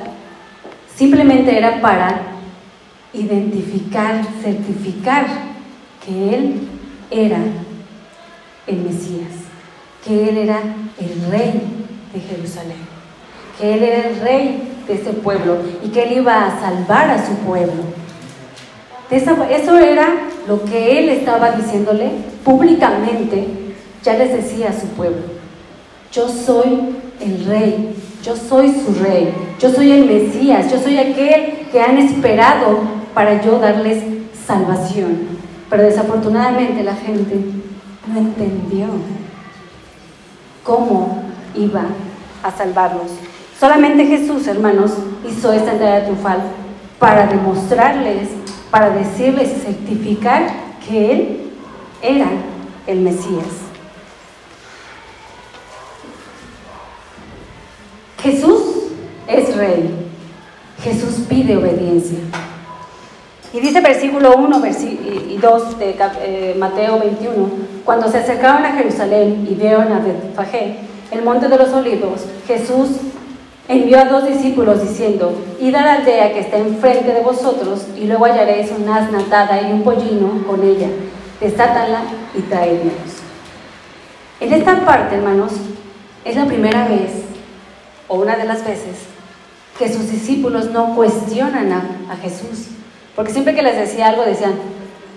simplemente 0.95 1.57
era 1.57 1.81
para 1.81 2.21
identificar, 3.15 4.23
certificar 4.43 5.27
que 6.05 6.35
Él 6.35 6.69
era 7.11 7.39
el 8.67 8.77
Mesías, 8.83 9.33
que 10.05 10.29
Él 10.29 10.39
era 10.39 10.61
el 10.99 11.31
rey 11.31 11.63
de 12.13 12.21
Jerusalén, 12.21 12.77
que 13.59 13.75
Él 13.75 13.83
era 13.83 14.09
el 14.09 14.21
rey 14.21 14.73
de 14.87 14.95
ese 14.95 15.13
pueblo 15.13 15.59
y 15.83 15.89
que 15.89 16.05
Él 16.05 16.19
iba 16.19 16.47
a 16.47 16.61
salvar 16.61 17.11
a 17.11 17.27
su 17.27 17.35
pueblo. 17.37 17.83
Eso 19.11 19.79
era 19.79 20.09
lo 20.49 20.65
que 20.65 20.99
Él 20.99 21.09
estaba 21.11 21.53
diciéndole 21.53 22.11
públicamente 22.45 23.47
ya 24.03 24.15
les 24.15 24.33
decía 24.33 24.69
a 24.69 24.79
su 24.79 24.87
pueblo, 24.89 25.23
yo 26.13 26.29
soy 26.29 26.95
el 27.21 27.45
rey, 27.47 27.95
yo 28.23 28.37
soy 28.37 28.71
su 28.71 29.03
rey, 29.03 29.33
yo 29.59 29.71
soy 29.71 29.93
el 29.93 30.05
Mesías, 30.05 30.71
yo 30.71 30.79
soy 30.79 30.99
aquel 30.99 31.67
que 31.73 31.81
han 31.81 31.97
esperado 31.97 32.81
para 33.15 33.43
yo 33.43 33.59
darles 33.59 34.03
salvación. 34.47 35.35
Pero 35.71 35.85
desafortunadamente 35.85 36.83
la 36.83 36.95
gente 36.95 37.41
no 38.07 38.19
entendió 38.19 38.87
cómo 40.63 41.23
iba 41.55 41.85
a 42.43 42.51
salvarlos. 42.51 43.11
Solamente 43.59 44.07
Jesús, 44.07 44.47
hermanos, 44.47 44.93
hizo 45.29 45.53
esta 45.53 45.73
entrega 45.73 46.05
triunfal 46.05 46.43
para 46.99 47.27
demostrarles, 47.27 48.29
para 48.71 48.91
decirles 48.91 49.63
certificar 49.63 50.49
que 50.87 51.13
Él 51.13 51.51
era 52.03 52.29
el 52.87 53.01
Mesías. 53.01 53.65
Jesús 58.23 58.61
es 59.27 59.49
es 59.49 59.57
rey, 59.57 59.91
Jesús 60.83 61.27
pide 61.29 61.57
obediencia. 61.57 62.19
Y 63.55 63.61
dice 63.61 63.81
versículo 63.81 64.35
1 64.37 64.63
y 65.31 65.37
2 65.37 65.79
de 65.79 65.97
eh, 66.23 66.57
Mateo 66.59 66.99
21, 66.99 67.49
cuando 67.85 68.11
se 68.11 68.19
acercaron 68.19 68.67
a 68.67 68.73
Jerusalén 68.73 69.47
y 69.49 69.55
vieron 69.55 69.93
a 69.93 70.01
Betfagé, 70.01 70.79
el 71.13 71.23
monte 71.23 71.49
de 71.49 71.57
los 71.57 71.73
olivos, 71.73 72.27
Jesús 72.49 72.89
envió 73.69 74.01
a 74.01 74.07
dos 74.07 74.27
discípulos 74.27 74.83
diciendo, 74.83 75.33
id 75.61 75.73
a 75.73 75.83
la 75.83 75.93
aldea 75.95 76.33
que 76.33 76.41
está 76.41 76.59
enfrente 76.59 77.13
de 77.13 77.21
vosotros 77.21 77.87
y 77.97 78.07
luego 78.07 78.25
hallaréis 78.25 78.73
una 78.77 78.97
asna 78.97 79.21
atada 79.21 79.63
y 79.63 79.73
un 79.73 79.85
pollino 79.85 80.45
con 80.49 80.65
ella, 80.65 80.89
desátala 81.41 82.03
y 82.37 82.43
traedlos. 82.43 83.23
En 84.41 84.53
esta 84.53 84.85
parte, 84.85 85.15
hermanos, 85.15 85.53
es 86.25 86.35
la 86.35 86.47
primera 86.47 86.89
vez, 86.89 87.23
o 88.09 88.17
una 88.17 88.37
de 88.37 88.47
las 88.47 88.65
veces, 88.65 88.97
que 89.79 89.93
sus 89.93 90.11
discípulos 90.11 90.71
no 90.73 90.97
cuestionan 90.97 91.73
a, 91.73 92.17
Jesús. 92.17 92.69
Porque 93.17 93.33
siempre 93.33 93.55
que 93.55 93.63
les 93.63 93.77
decía 93.77 94.09
algo 94.09 94.25
decían, 94.25 94.55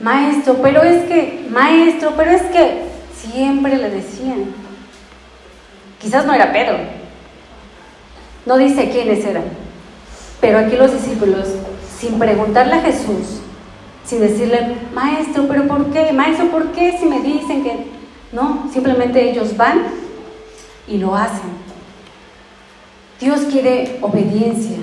maestro, 0.02 0.58
pero 0.62 0.84
es 0.84 1.04
que, 1.06 1.48
maestro, 1.50 2.14
pero 2.16 2.32
es 2.32 2.44
que, 2.44 2.82
siempre 3.16 3.78
le 3.78 3.90
decían. 3.90 4.46
Quizás 6.00 6.26
no 6.26 6.34
era 6.34 6.54
Pedro, 6.54 6.78
no 8.46 8.58
dice 8.58 8.90
quiénes 8.90 9.26
eran, 9.26 9.44
pero 10.40 10.60
aquí 10.60 10.76
los 10.76 10.94
discípulos, 10.94 11.48
sin 12.00 12.20
preguntarle 12.20 12.74
a 12.76 12.82
Jesús, 12.82 13.42
sin 14.06 14.22
decirle, 14.22 14.76
maestro, 14.94 15.48
pero 15.48 15.68
¿por 15.68 15.92
qué? 15.92 16.14
Maestro, 16.14 16.48
¿por 16.50 16.72
qué 16.72 16.98
si 16.98 17.06
me 17.06 17.20
dicen 17.20 17.64
que... 17.64 17.98
No, 18.32 18.70
simplemente 18.72 19.32
ellos 19.32 19.56
van 19.56 19.84
y 20.88 20.98
lo 20.98 21.16
hacen. 21.16 21.50
Dios 23.20 23.42
quiere 23.52 23.98
obediencia. 24.02 24.78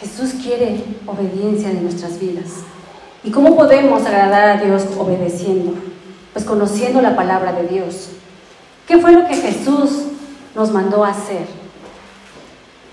Jesús 0.00 0.34
quiere 0.40 0.84
obediencia 1.06 1.70
de 1.70 1.80
nuestras 1.80 2.20
vidas. 2.20 2.62
¿Y 3.24 3.32
cómo 3.32 3.56
podemos 3.56 4.06
agradar 4.06 4.58
a 4.58 4.64
Dios 4.64 4.84
obedeciendo? 4.96 5.74
Pues 6.32 6.44
conociendo 6.44 7.02
la 7.02 7.16
palabra 7.16 7.52
de 7.52 7.66
Dios. 7.66 8.10
¿Qué 8.86 8.98
fue 8.98 9.12
lo 9.12 9.26
que 9.26 9.34
Jesús 9.34 10.04
nos 10.54 10.70
mandó 10.70 11.04
hacer? 11.04 11.46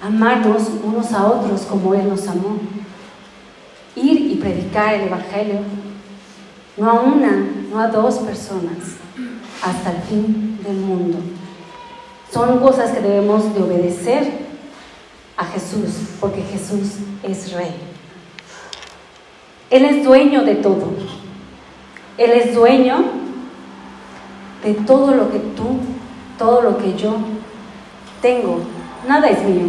Amarnos 0.02 0.64
unos 0.84 1.12
a 1.14 1.28
otros 1.28 1.62
como 1.62 1.94
Él 1.94 2.10
nos 2.10 2.28
amó. 2.28 2.58
Ir 3.96 4.32
y 4.32 4.36
predicar 4.36 4.96
el 4.96 5.08
Evangelio, 5.08 5.60
no 6.76 6.90
a 6.90 7.02
una, 7.02 7.48
no 7.72 7.80
a 7.80 7.88
dos 7.88 8.16
personas, 8.16 8.98
hasta 9.64 9.92
el 9.92 10.02
fin 10.02 10.60
del 10.64 10.78
mundo. 10.78 11.20
Son 12.34 12.60
cosas 12.60 12.92
que 12.92 13.00
debemos 13.00 13.54
de 13.54 13.62
obedecer 13.62 14.45
a 15.38 15.46
Jesús, 15.46 15.90
porque 16.20 16.42
Jesús 16.42 16.98
es 17.24 17.52
rey. 17.54 17.76
Él 19.70 19.86
es 19.86 20.04
dueño 20.04 20.44
de 20.44 20.56
todo. 20.56 20.94
Él 22.18 22.32
es 22.32 22.56
dueño 22.56 23.04
de 24.64 24.74
todo 24.74 25.14
lo 25.14 25.32
que 25.32 25.40
tú, 25.40 25.78
todo 26.38 26.62
lo 26.62 26.78
que 26.78 26.96
yo 26.96 27.18
tengo. 28.22 28.62
Nada 29.08 29.28
es 29.28 29.44
mío. 29.44 29.68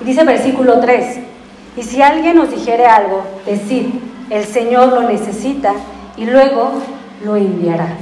Y 0.00 0.04
dice 0.04 0.24
versículo 0.24 0.80
3, 0.80 1.18
y 1.76 1.82
si 1.82 2.02
alguien 2.02 2.36
nos 2.36 2.50
dijere 2.50 2.86
algo, 2.86 3.22
decid, 3.46 3.86
el 4.28 4.44
Señor 4.44 4.92
lo 4.92 5.02
necesita 5.02 5.72
y 6.16 6.24
luego 6.24 6.72
lo 7.24 7.36
enviará. 7.36 7.96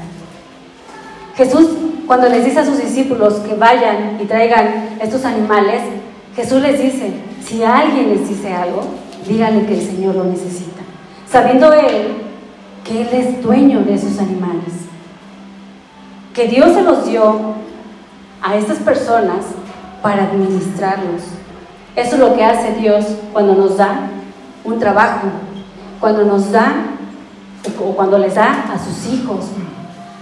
Jesús, 1.36 1.68
cuando 2.06 2.28
les 2.28 2.44
dice 2.44 2.60
a 2.60 2.64
sus 2.64 2.78
discípulos 2.78 3.34
que 3.34 3.54
vayan 3.54 4.18
y 4.20 4.24
traigan 4.24 4.98
estos 5.00 5.24
animales, 5.24 5.82
Jesús 6.38 6.62
les 6.62 6.80
dice, 6.80 7.10
si 7.44 7.64
alguien 7.64 8.10
les 8.10 8.28
dice 8.28 8.54
algo, 8.54 8.82
díganle 9.26 9.66
que 9.66 9.74
el 9.74 9.84
Señor 9.84 10.14
lo 10.14 10.22
necesita, 10.22 10.82
sabiendo 11.28 11.72
Él 11.72 12.12
que 12.84 13.02
Él 13.02 13.08
es 13.10 13.42
dueño 13.42 13.80
de 13.80 13.94
esos 13.94 14.20
animales, 14.20 14.72
que 16.32 16.46
Dios 16.46 16.74
se 16.74 16.82
los 16.82 17.04
dio 17.06 17.54
a 18.40 18.54
estas 18.54 18.78
personas 18.78 19.46
para 20.00 20.26
administrarlos. 20.26 21.22
Eso 21.96 22.14
es 22.14 22.20
lo 22.20 22.36
que 22.36 22.44
hace 22.44 22.74
Dios 22.74 23.04
cuando 23.32 23.56
nos 23.56 23.76
da 23.76 24.08
un 24.62 24.78
trabajo, 24.78 25.26
cuando 25.98 26.24
nos 26.24 26.52
da 26.52 26.72
o 27.80 27.96
cuando 27.96 28.16
les 28.16 28.36
da 28.36 28.72
a 28.72 28.78
sus 28.78 29.12
hijos. 29.12 29.46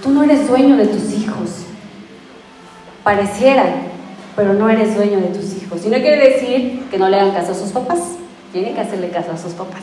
Tú 0.02 0.12
no 0.12 0.23
eres 0.23 0.49
dueño 0.49 0.78
de 0.78 0.87
tus 0.87 1.12
hijos. 1.12 1.66
Pareciera 3.04 3.64
pero 4.37 4.52
no 4.52 4.68
eres 4.68 4.94
dueño 4.94 5.18
de 5.18 5.28
tus 5.28 5.44
hijos. 5.44 5.56
Y 5.75 5.88
no 5.88 5.96
quiere 5.99 6.30
decir 6.30 6.87
que 6.90 6.99
no 6.99 7.08
le 7.08 7.18
hagan 7.18 7.35
caso 7.35 7.52
a 7.52 7.54
sus 7.54 7.70
papás, 7.70 7.99
tienen 8.52 8.75
que 8.75 8.80
hacerle 8.80 9.11
caso 9.11 9.32
a 9.32 9.37
sus 9.37 9.52
papás. 9.52 9.82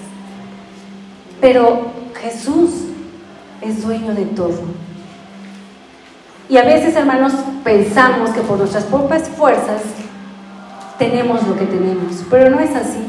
Pero 1.42 1.88
Jesús 2.16 2.72
es 3.62 3.84
dueño 3.84 4.14
de 4.14 4.26
todo. 4.26 4.60
Y 6.50 6.58
a 6.58 6.64
veces, 6.64 6.96
hermanos, 6.96 7.34
pensamos 7.64 8.30
que 8.32 8.42
por 8.42 8.58
nuestras 8.58 8.86
propias 8.86 9.28
fuerzas 9.30 9.82
tenemos 10.98 11.46
lo 11.48 11.58
que 11.58 11.66
tenemos, 11.66 12.24
pero 12.30 12.50
no 12.50 12.60
es 12.60 12.76
así. 12.76 13.00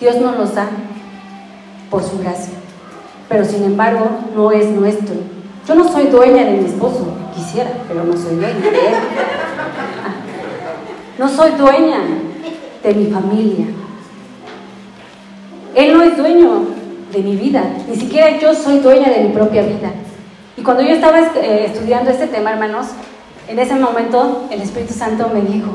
Dios 0.00 0.16
nos 0.16 0.36
los 0.36 0.54
da 0.54 0.68
por 1.90 2.02
su 2.02 2.18
gracia, 2.18 2.54
pero 3.28 3.44
sin 3.44 3.64
embargo 3.64 4.08
no 4.34 4.50
es 4.50 4.68
nuestro. 4.70 5.14
Yo 5.66 5.74
no 5.74 5.90
soy 5.90 6.06
dueña 6.06 6.44
de 6.44 6.52
mi 6.58 6.64
esposo, 6.64 7.06
quisiera, 7.34 7.70
pero 7.86 8.02
no 8.02 8.16
soy 8.16 8.34
dueña 8.36 8.58
de 8.58 8.68
él. 8.68 8.94
No 11.22 11.28
soy 11.28 11.52
dueña 11.52 12.00
de 12.82 12.94
mi 12.94 13.06
familia. 13.06 13.66
Él 15.72 15.96
no 15.96 16.02
es 16.02 16.16
dueño 16.16 16.64
de 17.12 17.18
mi 17.20 17.36
vida, 17.36 17.62
ni 17.88 17.94
siquiera 17.94 18.40
yo 18.40 18.52
soy 18.52 18.80
dueña 18.80 19.08
de 19.08 19.20
mi 19.20 19.28
propia 19.32 19.62
vida. 19.62 19.92
Y 20.56 20.64
cuando 20.64 20.82
yo 20.82 20.88
estaba 20.88 21.20
eh, 21.20 21.66
estudiando 21.66 22.10
este 22.10 22.26
tema, 22.26 22.50
hermanos, 22.50 22.88
en 23.46 23.56
ese 23.56 23.76
momento 23.76 24.48
el 24.50 24.62
Espíritu 24.62 24.94
Santo 24.94 25.30
me 25.32 25.42
dijo, 25.42 25.70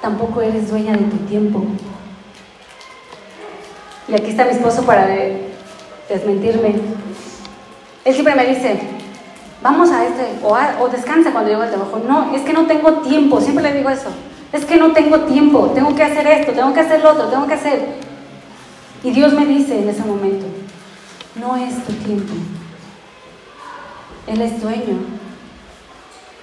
tampoco 0.00 0.40
eres 0.40 0.70
dueña 0.70 0.92
de 0.92 1.04
tu 1.04 1.18
tiempo. 1.28 1.62
Y 4.08 4.14
aquí 4.14 4.30
está 4.30 4.46
mi 4.46 4.52
esposo 4.52 4.84
para 4.86 5.06
desmentirme. 6.08 6.76
Él 8.06 8.14
siempre 8.14 8.34
me 8.34 8.46
dice, 8.46 8.80
vamos 9.62 9.90
a 9.90 10.06
este, 10.06 10.38
o, 10.42 10.56
o 10.80 10.88
descansa 10.88 11.30
cuando 11.32 11.50
llego 11.50 11.60
al 11.60 11.68
trabajo. 11.68 12.00
No, 12.08 12.34
es 12.34 12.40
que 12.40 12.54
no 12.54 12.64
tengo 12.64 13.02
tiempo, 13.02 13.38
siempre 13.38 13.62
le 13.62 13.74
digo 13.74 13.90
eso. 13.90 14.08
Es 14.52 14.64
que 14.64 14.76
no 14.76 14.92
tengo 14.92 15.20
tiempo, 15.20 15.72
tengo 15.74 15.94
que 15.94 16.02
hacer 16.02 16.26
esto, 16.26 16.52
tengo 16.52 16.72
que 16.72 16.80
hacer 16.80 17.02
lo 17.02 17.12
otro, 17.12 17.26
tengo 17.26 17.46
que 17.46 17.54
hacer. 17.54 17.96
Y 19.02 19.10
Dios 19.10 19.32
me 19.32 19.44
dice 19.44 19.78
en 19.78 19.88
ese 19.88 20.02
momento, 20.02 20.46
no 21.34 21.56
es 21.56 21.84
tu 21.84 21.92
tiempo. 21.92 22.32
Él 24.26 24.40
es 24.40 24.60
dueño 24.60 24.98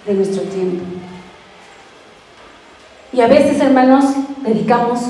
de 0.06 0.14
nuestro 0.14 0.44
tiempo. 0.44 0.84
Y 3.12 3.22
a 3.22 3.28
veces, 3.28 3.60
hermanos, 3.62 4.06
dedicamos 4.42 5.02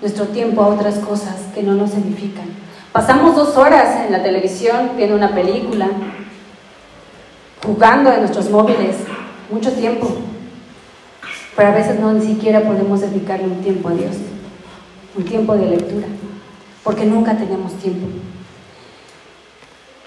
nuestro 0.00 0.26
tiempo 0.26 0.62
a 0.62 0.68
otras 0.68 0.96
cosas 0.96 1.36
que 1.54 1.62
no 1.62 1.74
nos 1.74 1.92
edifican. 1.94 2.46
Pasamos 2.92 3.36
dos 3.36 3.56
horas 3.56 4.06
en 4.06 4.12
la 4.12 4.22
televisión 4.22 4.92
viendo 4.96 5.16
una 5.16 5.34
película, 5.34 5.88
jugando 7.64 8.12
en 8.12 8.20
nuestros 8.20 8.50
móviles, 8.50 8.96
mucho 9.50 9.72
tiempo 9.72 10.16
pero 11.56 11.68
a 11.68 11.72
veces 11.72 11.98
no 12.00 12.12
ni 12.12 12.26
siquiera 12.26 12.60
podemos 12.60 13.00
dedicarle 13.00 13.46
un 13.46 13.62
tiempo 13.62 13.88
a 13.88 13.92
Dios, 13.92 14.16
un 15.16 15.24
tiempo 15.24 15.54
de 15.56 15.66
lectura, 15.66 16.06
porque 16.82 17.04
nunca 17.04 17.34
tenemos 17.36 17.72
tiempo. 17.74 18.06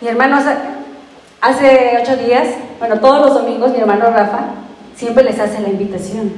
Mi 0.02 0.08
hermano, 0.08 0.38
hace 1.42 2.00
ocho 2.02 2.18
días, 2.18 2.48
bueno, 2.80 3.00
todos 3.00 3.26
los 3.26 3.34
domingos, 3.34 3.72
mi 3.72 3.80
hermano 3.80 4.10
Rafa 4.10 4.40
siempre 4.96 5.24
les 5.24 5.40
hace 5.40 5.62
la 5.62 5.70
invitación. 5.70 6.32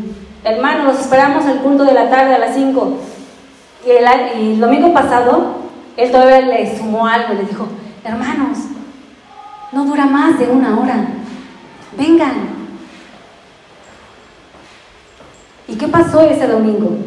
Hermano, 0.44 0.86
los 0.86 1.00
esperamos 1.00 1.46
al 1.46 1.60
punto 1.60 1.84
de 1.84 1.94
la 1.94 2.10
tarde 2.10 2.36
a 2.36 2.40
las 2.40 2.56
cinco. 2.56 2.98
Y 3.86 3.92
el, 3.92 4.06
el 4.36 4.60
domingo 4.60 4.94
pasado, 4.94 5.56
él 5.98 6.12
todavía 6.12 6.42
le 6.42 6.78
sumó 6.78 7.08
algo, 7.08 7.34
le 7.34 7.44
dijo, 7.44 7.68
hermanos, 8.04 8.60
no 9.72 9.86
dura 9.86 10.06
más 10.06 10.40
de 10.40 10.48
una 10.48 10.80
hora, 10.80 11.06
vengan, 11.98 12.59
¿Y 15.70 15.76
qué 15.76 15.88
pasó 15.88 16.22
ese 16.22 16.48
domingo? 16.48 16.98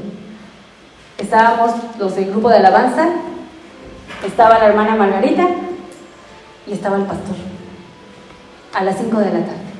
Estábamos 1.19 1.73
los 1.99 2.15
del 2.15 2.31
grupo 2.31 2.49
de 2.49 2.57
alabanza, 2.57 3.09
estaba 4.25 4.59
la 4.59 4.67
hermana 4.67 4.95
Margarita 4.95 5.49
y 6.67 6.73
estaba 6.73 6.97
el 6.97 7.05
pastor 7.05 7.37
a 8.73 8.85
las 8.85 8.97
5 8.99 9.19
de 9.19 9.25
la 9.27 9.41
tarde. 9.41 9.73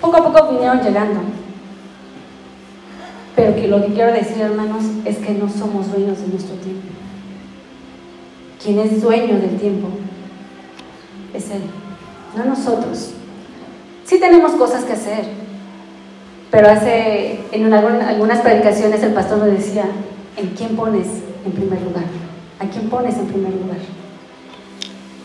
Poco 0.00 0.16
a 0.16 0.32
poco 0.32 0.52
vinieron 0.52 0.80
llegando. 0.80 1.20
Pero 3.34 3.54
que 3.54 3.68
lo 3.68 3.82
que 3.84 3.92
quiero 3.92 4.12
decir, 4.12 4.40
hermanos, 4.40 4.84
es 5.04 5.18
que 5.18 5.32
no 5.32 5.48
somos 5.48 5.90
dueños 5.90 6.20
de 6.20 6.28
nuestro 6.28 6.54
tiempo. 6.56 6.88
Quien 8.62 8.78
es 8.78 9.02
dueño 9.02 9.38
del 9.38 9.58
tiempo 9.58 9.88
es 11.34 11.50
Él, 11.50 11.62
no 12.36 12.44
nosotros. 12.44 13.12
Sí 14.04 14.18
tenemos 14.18 14.52
cosas 14.52 14.84
que 14.84 14.94
hacer, 14.94 15.26
pero 16.56 16.70
hace, 16.70 17.38
en 17.52 17.70
algunas 17.70 18.38
predicaciones 18.38 19.02
el 19.02 19.12
pastor 19.12 19.36
nos 19.36 19.48
decía, 19.48 19.84
en 20.38 20.48
quién 20.54 20.74
pones 20.74 21.06
en 21.44 21.52
primer 21.52 21.82
lugar. 21.82 22.04
¿A 22.58 22.64
quién 22.64 22.88
pones 22.88 23.14
en 23.18 23.26
primer 23.26 23.52
lugar? 23.52 23.76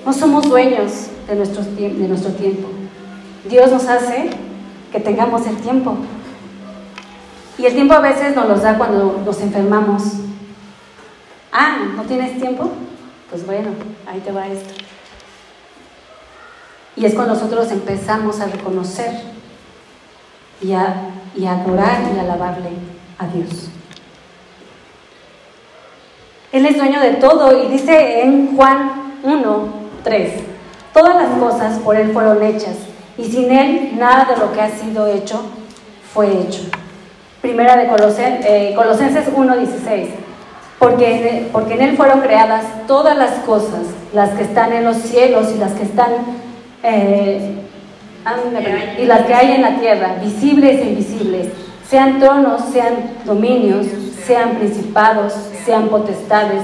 No 0.06 0.12
somos 0.12 0.50
dueños 0.50 1.08
de 1.30 1.36
nuestro, 1.38 1.64
de 1.64 2.08
nuestro 2.10 2.34
tiempo. 2.34 2.68
Dios 3.50 3.72
nos 3.72 3.86
hace 3.88 4.30
que 4.92 5.00
tengamos 5.00 5.48
el 5.48 5.56
tiempo. 5.56 5.96
Y 7.58 7.66
el 7.66 7.76
tiempo 7.76 7.94
a 7.94 8.02
veces 8.02 8.36
nos 8.36 8.50
lo 8.50 8.58
da 8.58 8.78
cuando 8.78 9.22
nos 9.26 9.40
enfermamos. 9.40 10.04
Ah, 11.54 11.94
¿no 11.96 12.04
tienes 12.04 12.38
tiempo? 12.42 12.72
Pues 13.30 13.46
bueno, 13.46 13.70
ahí 14.06 14.20
te 14.20 14.34
va 14.34 14.50
esto. 14.50 14.74
Y 16.98 17.06
es 17.06 17.14
cuando 17.14 17.36
nosotros 17.36 17.72
empezamos 17.72 18.42
a 18.42 18.48
reconocer 18.48 19.32
y 20.62 20.74
a, 20.74 21.11
y 21.36 21.46
adorar 21.46 22.02
y 22.16 22.20
alabarle 22.20 22.70
a 23.18 23.28
Dios. 23.28 23.70
Él 26.52 26.66
es 26.66 26.78
dueño 26.78 27.00
de 27.00 27.12
todo 27.12 27.64
y 27.64 27.68
dice 27.70 28.24
en 28.24 28.56
Juan 28.56 29.14
1, 29.24 29.68
3, 30.04 30.34
todas 30.94 31.16
las 31.16 31.40
cosas 31.40 31.80
por 31.80 31.96
Él 31.96 32.12
fueron 32.12 32.44
hechas 32.44 32.76
y 33.18 33.24
sin 33.24 33.52
Él 33.52 33.94
nada 33.98 34.26
de 34.26 34.38
lo 34.38 34.52
que 34.52 34.62
ha 34.62 34.70
sido 34.70 35.08
hecho 35.08 35.42
fue 36.14 36.42
hecho. 36.42 36.64
Primera 37.42 37.76
de 37.76 37.84
eh, 37.86 38.74
Colosenses 38.76 39.30
1, 39.34 39.58
16, 39.58 40.10
porque, 40.78 41.48
porque 41.52 41.74
en 41.76 41.82
Él 41.82 41.98
fueron 41.98 42.20
creadas 42.20 42.66
todas 42.86 43.18
las 43.18 43.32
cosas, 43.46 43.82
las 44.14 44.32
que 44.32 44.44
están 44.44 44.74
en 44.74 44.84
los 44.84 44.98
cielos 44.98 45.52
y 45.56 45.58
las 45.58 45.74
que 45.74 45.84
están... 45.84 46.12
Eh, 46.84 47.71
y 49.00 49.06
las 49.06 49.26
que 49.26 49.34
hay 49.34 49.54
en 49.54 49.62
la 49.62 49.80
tierra, 49.80 50.16
visibles 50.22 50.80
e 50.80 50.90
invisibles, 50.90 51.48
sean 51.90 52.20
tronos, 52.20 52.62
sean 52.72 53.16
dominios, 53.26 53.88
sean 54.26 54.58
principados, 54.58 55.34
sean 55.66 55.90
potestades, 55.90 56.62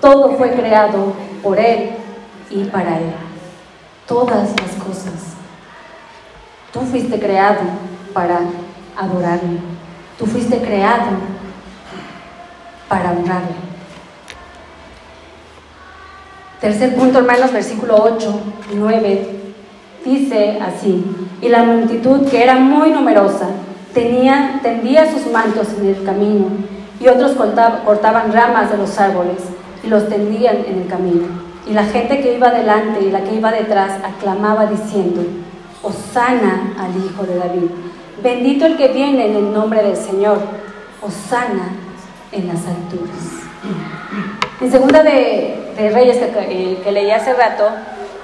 todo 0.00 0.36
fue 0.36 0.52
creado 0.52 1.12
por 1.42 1.58
Él 1.58 1.90
y 2.50 2.64
para 2.64 2.98
Él. 2.98 3.12
Todas 4.06 4.50
las 4.60 4.84
cosas. 4.84 5.34
Tú 6.72 6.80
fuiste 6.80 7.18
creado 7.18 7.60
para 8.12 8.40
adorarle. 8.96 9.58
Tú 10.18 10.26
fuiste 10.26 10.58
creado 10.58 11.18
para 12.88 13.12
honrarle. 13.12 13.70
Tercer 16.60 16.94
punto, 16.94 17.20
hermanos, 17.20 17.52
versículo 17.52 17.96
8 18.02 18.40
y 18.72 18.76
9, 18.76 19.39
dice 20.04 20.58
así, 20.60 21.04
y 21.40 21.48
la 21.48 21.62
multitud, 21.62 22.28
que 22.28 22.42
era 22.42 22.56
muy 22.56 22.90
numerosa, 22.90 23.48
tenía, 23.94 24.60
tendía 24.62 25.10
sus 25.10 25.30
mantos 25.32 25.68
en 25.78 25.86
el 25.88 26.04
camino 26.04 26.46
y 27.00 27.08
otros 27.08 27.32
cortaban 27.32 28.32
ramas 28.32 28.70
de 28.70 28.76
los 28.76 28.98
árboles 28.98 29.38
y 29.82 29.88
los 29.88 30.08
tendían 30.08 30.56
en 30.66 30.82
el 30.82 30.86
camino. 30.86 31.26
Y 31.66 31.72
la 31.72 31.84
gente 31.84 32.20
que 32.20 32.34
iba 32.34 32.50
delante 32.50 33.00
y 33.00 33.10
la 33.10 33.22
que 33.22 33.34
iba 33.34 33.50
detrás 33.50 33.92
aclamaba 34.04 34.66
diciendo, 34.66 35.22
Osana 35.82 36.74
al 36.78 36.90
Hijo 37.04 37.24
de 37.24 37.38
David. 37.38 37.70
Bendito 38.22 38.66
el 38.66 38.76
que 38.76 38.88
viene 38.88 39.26
en 39.26 39.36
el 39.36 39.52
nombre 39.52 39.82
del 39.82 39.96
Señor. 39.96 40.38
Osana 41.00 41.70
en 42.32 42.48
las 42.48 42.58
alturas. 42.66 43.40
En 44.60 44.70
segunda 44.70 45.02
de, 45.02 45.90
Reyes 45.94 46.18
que, 46.18 46.80
que 46.84 46.92
leí 46.92 47.10
hace 47.10 47.32
rato, 47.32 47.70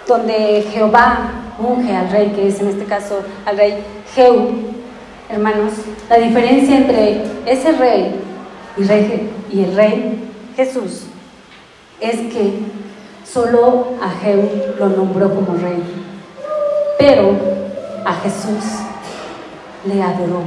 donde 0.07 0.65
Jehová 0.73 1.31
unge 1.59 1.95
al 1.95 2.11
rey, 2.11 2.31
que 2.31 2.49
es 2.49 2.61
en 2.61 2.69
este 2.69 2.85
caso 2.85 3.21
al 3.45 3.57
rey 3.57 3.83
Jehú, 4.15 4.51
hermanos, 5.29 5.73
la 6.09 6.19
diferencia 6.19 6.77
entre 6.77 7.23
ese 7.47 7.73
rey 7.73 8.21
y, 8.77 9.63
el 9.63 9.75
rey 9.75 10.31
Jesús 10.55 11.05
es 12.01 12.17
que 12.33 12.59
solo 13.25 13.95
a 14.03 14.11
Jehú 14.23 14.49
lo 14.79 14.89
nombró 14.91 15.35
como 15.35 15.55
rey, 15.55 15.83
pero 16.99 17.33
a 18.05 18.15
Jesús 18.15 18.65
le 19.87 20.03
adoró. 20.03 20.43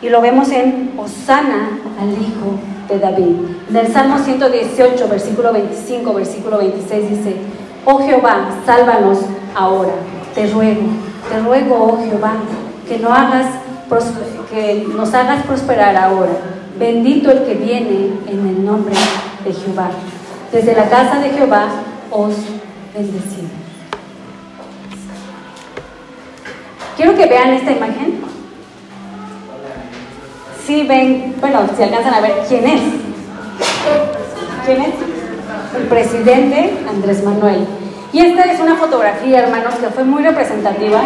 Y 0.00 0.08
lo 0.08 0.20
vemos 0.20 0.50
en 0.50 0.92
Osana 0.96 1.80
al 1.98 2.12
Hijo 2.12 2.58
de 2.88 2.98
David. 2.98 3.34
En 3.68 3.76
el 3.76 3.92
Salmo 3.92 4.18
118, 4.18 5.08
versículo 5.08 5.52
25, 5.52 6.14
versículo 6.14 6.58
26 6.58 7.10
dice, 7.10 7.36
Oh 7.86 7.98
Jehová, 8.00 8.48
sálvanos 8.66 9.20
ahora, 9.54 9.94
te 10.34 10.46
ruego, 10.48 10.82
te 11.30 11.38
ruego, 11.40 11.74
oh 11.80 11.98
Jehová, 12.04 12.34
que, 12.86 12.98
no 12.98 13.14
hagas, 13.14 13.46
que 14.50 14.86
nos 14.94 15.14
hagas 15.14 15.46
prosperar 15.46 15.96
ahora 15.96 16.32
Bendito 16.78 17.30
el 17.30 17.44
que 17.44 17.54
viene 17.54 18.10
en 18.26 18.46
el 18.46 18.64
nombre 18.64 18.94
de 19.44 19.52
Jehová. 19.52 19.88
Desde 20.52 20.74
la 20.74 20.88
casa 20.90 21.18
de 21.20 21.30
Jehová 21.30 21.68
os 22.10 22.34
bendecimos. 22.94 23.50
Quiero 26.96 27.14
que 27.14 27.26
vean 27.26 27.54
esta 27.54 27.72
imagen. 27.72 28.20
Sí, 30.66 30.86
ven, 30.86 31.34
bueno, 31.40 31.66
si 31.74 31.82
alcanzan 31.82 32.14
a 32.14 32.20
ver 32.20 32.44
quién 32.46 32.66
es. 32.66 32.82
¿Quién 34.66 34.82
es? 34.82 35.05
El 35.74 35.84
presidente 35.84 36.78
Andrés 36.88 37.24
Manuel. 37.24 37.66
Y 38.12 38.20
esta 38.20 38.44
es 38.44 38.60
una 38.60 38.76
fotografía, 38.76 39.40
hermanos, 39.40 39.74
que 39.74 39.88
fue 39.88 40.04
muy 40.04 40.22
representativa 40.22 41.00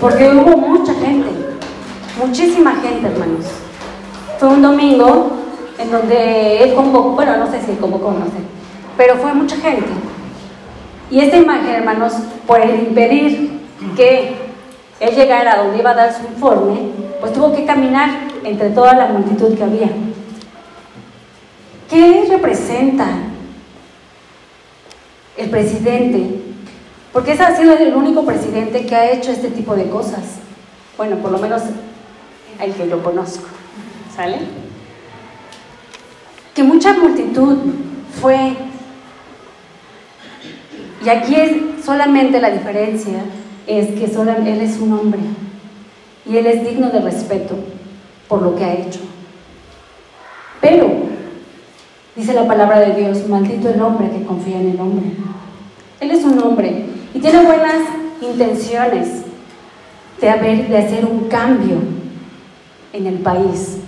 porque 0.00 0.28
hubo 0.30 0.56
mucha 0.56 0.94
gente, 0.94 1.28
muchísima 2.18 2.76
gente, 2.76 3.06
hermanos. 3.08 3.46
Fue 4.38 4.48
un 4.48 4.62
domingo 4.62 5.30
en 5.78 5.90
donde 5.90 6.62
él 6.62 6.74
convocó, 6.74 7.10
bueno, 7.10 7.36
no 7.36 7.50
sé 7.50 7.60
si 7.60 7.72
convocó, 7.74 8.10
no 8.12 8.26
sé, 8.26 8.38
pero 8.96 9.16
fue 9.16 9.32
mucha 9.34 9.56
gente. 9.56 9.86
Y 11.10 11.20
esta 11.20 11.36
imagen, 11.36 11.74
hermanos, 11.74 12.14
por 12.46 12.60
impedir 12.64 13.60
que 13.96 14.34
él 15.00 15.14
llegara 15.14 15.52
a 15.52 15.62
donde 15.64 15.78
iba 15.78 15.90
a 15.90 15.94
dar 15.94 16.12
su 16.12 16.26
informe, 16.26 16.90
pues 17.20 17.32
tuvo 17.32 17.54
que 17.54 17.64
caminar 17.64 18.10
entre 18.44 18.70
toda 18.70 18.94
la 18.94 19.06
multitud 19.06 19.56
que 19.56 19.64
había. 19.64 19.90
¿Qué 21.88 22.26
representa 22.30 23.06
el 25.36 25.50
presidente? 25.50 26.40
Porque 27.12 27.32
ese 27.32 27.42
ha 27.42 27.56
sido 27.56 27.74
el 27.74 27.94
único 27.94 28.24
presidente 28.24 28.84
que 28.84 28.94
ha 28.94 29.10
hecho 29.10 29.30
este 29.30 29.48
tipo 29.48 29.74
de 29.74 29.88
cosas. 29.88 30.22
Bueno, 30.96 31.16
por 31.16 31.32
lo 31.32 31.38
menos 31.38 31.62
el 32.60 32.72
que 32.74 32.88
yo 32.88 33.02
conozco. 33.02 33.46
¿Sale? 34.14 34.38
Que 36.54 36.62
mucha 36.62 36.94
multitud 36.94 37.56
fue. 38.20 38.56
Y 41.04 41.08
aquí 41.08 41.34
es 41.34 41.84
solamente 41.84 42.40
la 42.40 42.50
diferencia, 42.50 43.24
es 43.66 43.88
que 43.88 44.04
Él 44.04 44.60
es 44.60 44.78
un 44.78 44.92
hombre 44.92 45.20
y 46.28 46.36
Él 46.36 46.46
es 46.46 46.64
digno 46.64 46.90
de 46.90 47.00
respeto 47.00 47.56
por 48.28 48.42
lo 48.42 48.56
que 48.56 48.64
ha 48.64 48.74
hecho. 48.74 49.00
Pero, 50.60 51.05
dice 52.16 52.32
la 52.32 52.46
palabra 52.46 52.80
de 52.80 52.94
Dios, 52.94 53.28
maldito 53.28 53.68
el 53.68 53.80
hombre 53.80 54.10
que 54.10 54.24
confía 54.24 54.58
en 54.58 54.70
el 54.70 54.80
hombre. 54.80 55.12
Él 56.00 56.10
es 56.10 56.24
un 56.24 56.38
hombre 56.42 56.86
y 57.14 57.20
tiene 57.20 57.42
buenas 57.42 57.82
intenciones 58.20 59.22
de, 60.20 60.30
hacer 60.30 61.04
un 61.04 61.28
cambio 61.28 61.76
en 62.92 63.06
el 63.06 63.18
país. 63.18 63.78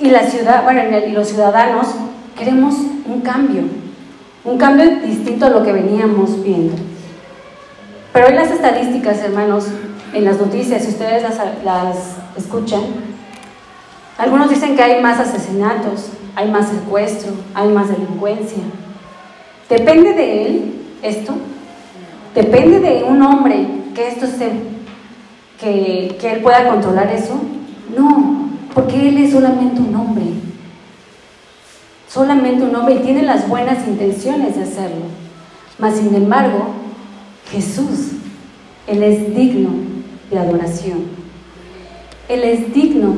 Y 0.00 0.10
la 0.10 0.22
ciudad, 0.22 0.64
bueno, 0.64 0.80
y 1.06 1.12
los 1.12 1.28
ciudadanos 1.28 1.88
queremos 2.36 2.74
un 3.06 3.20
cambio, 3.20 3.62
un 4.44 4.58
cambio 4.58 5.00
distinto 5.00 5.46
a 5.46 5.50
lo 5.50 5.62
que 5.62 5.72
veníamos 5.72 6.42
viendo. 6.42 6.74
Pero 8.12 8.28
hoy 8.28 8.34
las 8.34 8.50
estadísticas, 8.50 9.18
hermanos, 9.18 9.66
en 10.14 10.24
las 10.24 10.38
noticias, 10.38 10.82
si 10.82 10.88
ustedes 10.88 11.22
las 11.64 12.16
escuchan, 12.36 12.82
algunos 14.18 14.50
dicen 14.50 14.76
que 14.76 14.82
hay 14.82 15.02
más 15.02 15.18
asesinatos, 15.18 16.10
hay 16.34 16.50
más 16.50 16.68
secuestro, 16.68 17.32
hay 17.54 17.68
más 17.68 17.88
delincuencia. 17.88 18.62
¿Depende 19.70 20.12
de 20.12 20.46
él 20.46 20.74
esto? 21.02 21.34
¿Depende 22.34 22.80
de 22.80 23.04
un 23.04 23.22
hombre 23.22 23.66
que 23.94 24.08
esto 24.08 24.26
se, 24.26 24.50
que, 25.60 26.16
que 26.20 26.32
él 26.32 26.42
pueda 26.42 26.68
controlar 26.68 27.10
eso? 27.12 27.40
No, 27.96 28.48
porque 28.74 29.08
Él 29.08 29.18
es 29.18 29.32
solamente 29.32 29.80
un 29.80 29.94
hombre. 29.94 30.24
Solamente 32.08 32.62
un 32.62 32.74
hombre 32.76 32.94
y 32.94 32.98
tiene 32.98 33.22
las 33.22 33.48
buenas 33.48 33.86
intenciones 33.86 34.56
de 34.56 34.62
hacerlo. 34.62 35.06
Mas, 35.78 35.96
sin 35.96 36.14
embargo, 36.14 36.74
Jesús, 37.50 38.12
Él 38.86 39.02
es 39.02 39.34
digno 39.34 39.70
de 40.30 40.38
adoración. 40.38 41.06
Él 42.28 42.44
es 42.44 42.72
digno 42.72 43.16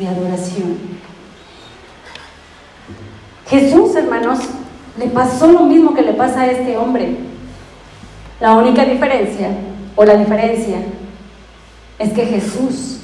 de 0.00 0.08
adoración. 0.08 0.76
Jesús, 3.48 3.94
hermanos, 3.94 4.40
le 4.98 5.06
pasó 5.06 5.52
lo 5.52 5.60
mismo 5.60 5.94
que 5.94 6.02
le 6.02 6.14
pasa 6.14 6.42
a 6.42 6.50
este 6.50 6.76
hombre. 6.76 7.16
La 8.40 8.54
única 8.54 8.84
diferencia, 8.84 9.50
o 9.94 10.04
la 10.04 10.16
diferencia, 10.16 10.78
es 11.98 12.12
que 12.12 12.26
Jesús 12.26 13.00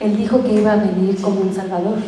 él 0.00 0.16
dijo 0.16 0.42
que 0.42 0.54
iba 0.54 0.72
a 0.72 0.76
venir 0.76 1.20
como 1.20 1.40
un 1.40 1.52
Salvador. 1.52 1.98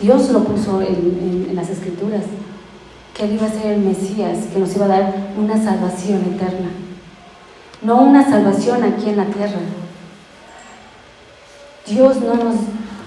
Dios 0.00 0.30
lo 0.30 0.44
puso 0.44 0.80
en, 0.80 1.46
en 1.50 1.56
las 1.56 1.68
escrituras, 1.68 2.22
que 3.14 3.24
Él 3.24 3.34
iba 3.34 3.46
a 3.46 3.50
ser 3.50 3.72
el 3.72 3.80
Mesías, 3.80 4.46
que 4.52 4.58
nos 4.58 4.74
iba 4.74 4.86
a 4.86 4.88
dar 4.88 5.14
una 5.36 5.62
salvación 5.62 6.20
eterna, 6.34 6.70
no 7.82 8.02
una 8.02 8.24
salvación 8.24 8.82
aquí 8.82 9.10
en 9.10 9.16
la 9.18 9.26
tierra. 9.26 9.60
Dios 11.90 12.20
no 12.20 12.34
nos 12.34 12.54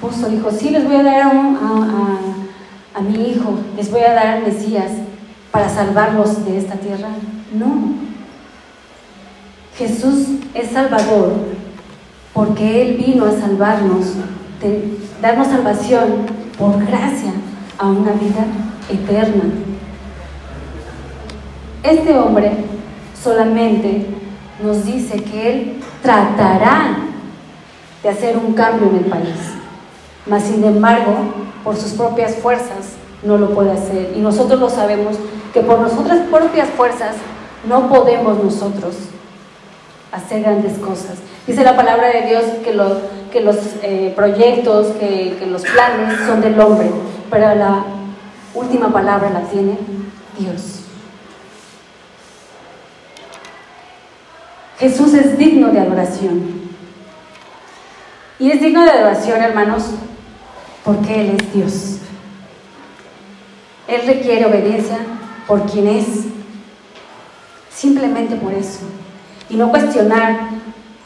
puso, 0.01 0.27
dijo, 0.27 0.51
sí, 0.51 0.69
les 0.69 0.83
voy 0.83 0.97
a 0.97 1.03
dar 1.03 1.21
a, 1.23 3.01
mi 3.01 3.29
hijo, 3.29 3.57
les 3.77 3.89
voy 3.89 4.01
a 4.01 4.13
dar 4.13 4.27
al 4.27 4.43
Mesías 4.43 4.91
para 5.51 5.69
salvarlos 5.69 6.45
de 6.45 6.57
esta 6.57 6.75
tierra. 6.75 7.09
No. 7.53 7.93
Jesús 9.77 10.27
es 10.53 10.71
Salvador 10.71 11.33
porque 12.33 12.81
Él 12.81 12.97
vino 12.97 13.25
a 13.25 13.31
salvarnos, 13.31 14.13
darnos 15.21 15.47
salvación 15.47 16.25
por 16.57 16.85
gracia 16.85 17.31
a 17.77 17.87
una 17.87 18.11
vida 18.11 18.45
eterna. 18.89 19.43
Este 21.83 22.17
hombre 22.17 22.51
solamente 23.21 24.07
nos 24.61 24.85
dice 24.85 25.23
que 25.23 25.51
Él 25.51 25.73
tratará 26.01 27.12
de 28.03 28.09
hacer 28.09 28.37
un 28.37 28.53
cambio 28.53 28.89
en 28.89 28.97
el 28.97 29.05
país, 29.05 29.35
mas 30.27 30.43
sin 30.43 30.63
embargo, 30.63 31.15
por 31.63 31.75
sus 31.77 31.93
propias 31.93 32.35
fuerzas 32.35 32.97
no 33.23 33.37
lo 33.37 33.51
puede 33.51 33.71
hacer. 33.71 34.11
Y 34.15 34.19
nosotros 34.19 34.59
lo 34.59 34.69
sabemos 34.69 35.15
que 35.53 35.61
por 35.61 35.79
nuestras 35.79 36.19
propias 36.27 36.69
fuerzas 36.69 37.15
no 37.67 37.87
podemos 37.87 38.43
nosotros 38.43 38.95
hacer 40.11 40.41
grandes 40.41 40.77
cosas. 40.77 41.17
Dice 41.47 41.63
la 41.63 41.75
palabra 41.75 42.09
de 42.09 42.27
Dios 42.27 42.43
que, 42.63 42.77
que 43.31 43.41
los 43.41 43.57
eh, 43.81 44.13
proyectos, 44.15 44.87
que, 44.99 45.37
que 45.39 45.45
los 45.45 45.63
planes 45.63 46.19
son 46.27 46.41
del 46.41 46.59
hombre, 46.59 46.89
pero 47.29 47.55
la 47.55 47.83
última 48.53 48.91
palabra 48.91 49.29
la 49.29 49.41
tiene 49.41 49.77
Dios. 50.37 50.81
Jesús 54.79 55.13
es 55.13 55.37
digno 55.37 55.69
de 55.69 55.79
adoración. 55.79 56.62
Y 58.43 58.51
es 58.51 58.59
digno 58.59 58.83
de 58.83 58.91
adoración, 58.91 59.41
hermanos, 59.41 59.85
porque 60.83 61.21
Él 61.21 61.37
es 61.39 61.53
Dios. 61.53 61.97
Él 63.87 64.01
requiere 64.05 64.45
obediencia 64.45 64.97
por 65.47 65.61
quien 65.65 65.87
es, 65.87 66.25
simplemente 67.73 68.35
por 68.35 68.51
eso. 68.51 68.81
Y 69.49 69.55
no 69.55 69.69
cuestionar, 69.69 70.49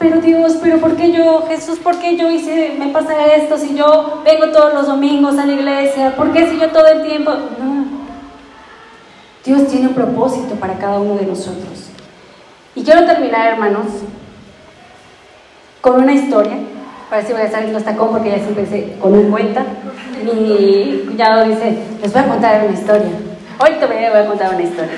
pero 0.00 0.20
Dios, 0.20 0.58
pero 0.60 0.78
¿por 0.78 0.96
qué 0.96 1.12
yo, 1.12 1.46
Jesús, 1.46 1.78
por 1.78 2.00
qué 2.00 2.16
yo 2.16 2.28
hice, 2.28 2.74
me 2.76 2.88
pasa 2.88 3.32
esto, 3.32 3.56
si 3.56 3.76
yo 3.76 4.20
vengo 4.24 4.50
todos 4.50 4.74
los 4.74 4.88
domingos 4.88 5.38
a 5.38 5.46
la 5.46 5.52
iglesia, 5.52 6.16
por 6.16 6.32
qué 6.32 6.50
si 6.50 6.58
yo 6.58 6.70
todo 6.70 6.88
el 6.88 7.06
tiempo... 7.06 7.30
No. 7.30 7.84
Dios 9.44 9.68
tiene 9.68 9.86
un 9.86 9.94
propósito 9.94 10.56
para 10.56 10.74
cada 10.74 10.98
uno 10.98 11.14
de 11.14 11.26
nosotros. 11.26 11.90
Y 12.74 12.82
quiero 12.82 13.06
terminar, 13.06 13.52
hermanos, 13.52 13.86
con 15.80 16.02
una 16.02 16.14
historia. 16.14 16.58
Para 17.10 17.24
si 17.24 17.32
voy 17.32 17.40
a 17.40 17.44
estar 17.46 17.62
en 17.62 17.82
tacón 17.82 18.10
porque 18.10 18.30
ya 18.30 18.38
siempre 18.38 18.66
se 18.66 18.98
con 18.98 19.14
un 19.14 19.30
cuenta. 19.30 19.64
Mi 20.22 21.04
cuñado 21.06 21.48
dice, 21.48 21.78
les 22.02 22.12
voy 22.12 22.22
a 22.22 22.28
contar 22.28 22.64
una 22.66 22.78
historia. 22.78 23.10
Hoy 23.58 23.70
te 23.80 23.86
voy 23.86 23.96
a 23.96 24.26
contar 24.26 24.54
una 24.54 24.62
historia. 24.62 24.92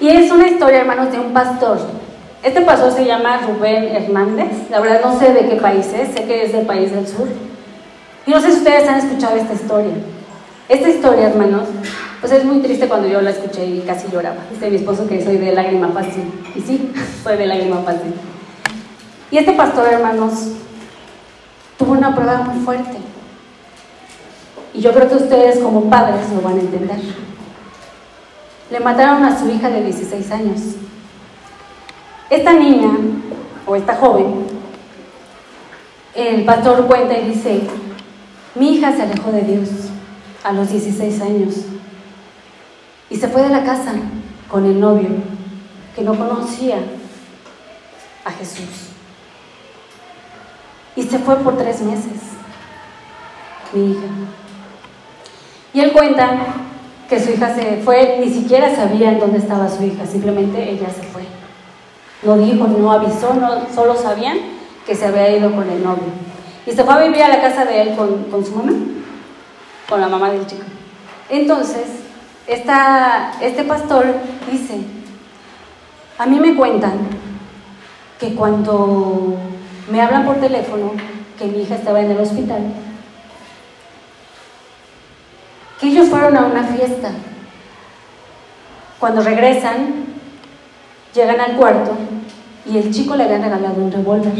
Y 0.00 0.08
es 0.08 0.32
una 0.32 0.48
historia, 0.48 0.80
hermanos, 0.80 1.12
de 1.12 1.20
un 1.20 1.34
pastor. 1.34 1.78
Este 2.42 2.62
pastor 2.62 2.92
se 2.92 3.04
llama 3.04 3.40
Rubén 3.46 3.94
Hernández. 3.94 4.70
La 4.70 4.80
verdad 4.80 5.02
no 5.04 5.18
sé 5.18 5.34
de 5.34 5.50
qué 5.50 5.56
país 5.56 5.86
es, 5.92 6.14
sé 6.14 6.24
que 6.24 6.44
es 6.44 6.52
del 6.52 6.64
país 6.64 6.90
del 6.92 7.06
sur. 7.06 7.28
Y 8.26 8.30
no 8.30 8.40
sé 8.40 8.50
si 8.50 8.58
ustedes 8.58 8.88
han 8.88 9.00
escuchado 9.00 9.36
esta 9.36 9.52
historia. 9.52 9.92
Esta 10.66 10.88
historia, 10.88 11.28
hermanos, 11.28 11.64
pues 12.20 12.32
es 12.32 12.44
muy 12.44 12.60
triste 12.60 12.88
cuando 12.88 13.06
yo 13.06 13.20
la 13.20 13.30
escuché 13.30 13.66
y 13.66 13.80
casi 13.80 14.08
lloraba. 14.10 14.38
Dice 14.50 14.70
mi 14.70 14.76
esposo 14.76 15.06
que 15.06 15.22
soy 15.22 15.36
de 15.36 15.52
lágrima 15.52 15.88
fácil. 15.88 16.24
Y 16.54 16.60
sí, 16.62 16.90
soy 17.22 17.36
de 17.36 17.46
lágrima 17.46 17.82
fácil. 17.82 18.14
Y 19.30 19.36
este 19.36 19.52
pastor, 19.52 19.86
hermanos, 19.92 20.48
tuvo 21.80 21.92
una 21.92 22.14
prueba 22.14 22.42
muy 22.42 22.62
fuerte. 22.62 22.98
Y 24.74 24.82
yo 24.82 24.92
creo 24.92 25.08
que 25.08 25.14
ustedes 25.16 25.60
como 25.60 25.88
padres 25.88 26.30
lo 26.30 26.42
van 26.42 26.58
a 26.58 26.60
entender. 26.60 27.00
Le 28.70 28.80
mataron 28.80 29.24
a 29.24 29.40
su 29.40 29.48
hija 29.48 29.70
de 29.70 29.84
16 29.84 30.30
años. 30.30 30.60
Esta 32.28 32.52
niña, 32.52 32.90
o 33.66 33.74
esta 33.74 33.96
joven, 33.96 34.44
el 36.14 36.44
pastor 36.44 36.86
cuenta 36.86 37.16
y 37.16 37.30
dice, 37.30 37.62
mi 38.54 38.74
hija 38.74 38.92
se 38.92 39.02
alejó 39.02 39.32
de 39.32 39.40
Dios 39.40 39.70
a 40.44 40.52
los 40.52 40.68
16 40.70 41.22
años 41.22 41.54
y 43.08 43.16
se 43.16 43.28
fue 43.28 43.42
de 43.42 43.48
la 43.48 43.64
casa 43.64 43.94
con 44.50 44.66
el 44.66 44.78
novio 44.78 45.08
que 45.96 46.02
no 46.02 46.14
conocía 46.14 46.76
a 48.26 48.30
Jesús. 48.32 48.89
Y 50.96 51.02
se 51.02 51.18
fue 51.18 51.36
por 51.36 51.56
tres 51.56 51.80
meses, 51.82 52.20
mi 53.72 53.92
hija. 53.92 54.06
Y 55.72 55.80
él 55.80 55.92
cuenta 55.92 56.38
que 57.08 57.20
su 57.20 57.30
hija 57.30 57.54
se 57.54 57.82
fue, 57.84 58.18
ni 58.20 58.32
siquiera 58.32 58.74
sabía 58.74 59.12
en 59.12 59.20
dónde 59.20 59.38
estaba 59.38 59.68
su 59.68 59.82
hija, 59.84 60.06
simplemente 60.06 60.70
ella 60.70 60.88
se 60.90 61.02
fue. 61.02 61.22
No 62.22 62.36
dijo, 62.36 62.66
no 62.66 62.92
avisó, 62.92 63.34
no, 63.34 63.66
solo 63.74 63.96
sabían 63.96 64.38
que 64.86 64.94
se 64.94 65.06
había 65.06 65.36
ido 65.36 65.54
con 65.54 65.68
el 65.70 65.82
novio. 65.82 66.04
Y 66.66 66.72
se 66.72 66.84
fue 66.84 66.94
a 66.94 66.98
vivir 66.98 67.22
a 67.22 67.28
la 67.28 67.40
casa 67.40 67.64
de 67.64 67.82
él 67.82 67.96
con, 67.96 68.24
con 68.24 68.44
su 68.44 68.54
mamá, 68.54 68.72
con 69.88 70.00
la 70.00 70.08
mamá 70.08 70.30
del 70.30 70.46
chico. 70.46 70.62
Entonces, 71.28 71.86
esta, 72.46 73.32
este 73.40 73.64
pastor 73.64 74.06
dice, 74.50 74.80
a 76.18 76.26
mí 76.26 76.38
me 76.38 76.54
cuentan 76.54 76.98
que 78.18 78.34
cuando 78.34 79.36
me 79.90 80.00
hablan 80.00 80.24
por 80.24 80.36
teléfono 80.36 80.92
que 81.38 81.46
mi 81.46 81.62
hija 81.62 81.74
estaba 81.74 82.00
en 82.00 82.10
el 82.10 82.20
hospital, 82.20 82.62
que 85.80 85.86
ellos 85.88 86.08
fueron 86.08 86.36
a 86.36 86.46
una 86.46 86.64
fiesta. 86.64 87.10
Cuando 88.98 89.22
regresan, 89.22 90.04
llegan 91.14 91.40
al 91.40 91.56
cuarto 91.56 91.96
y 92.66 92.76
el 92.76 92.92
chico 92.92 93.16
le 93.16 93.24
había 93.24 93.38
regalado 93.38 93.76
un 93.76 93.90
revólver. 93.90 94.32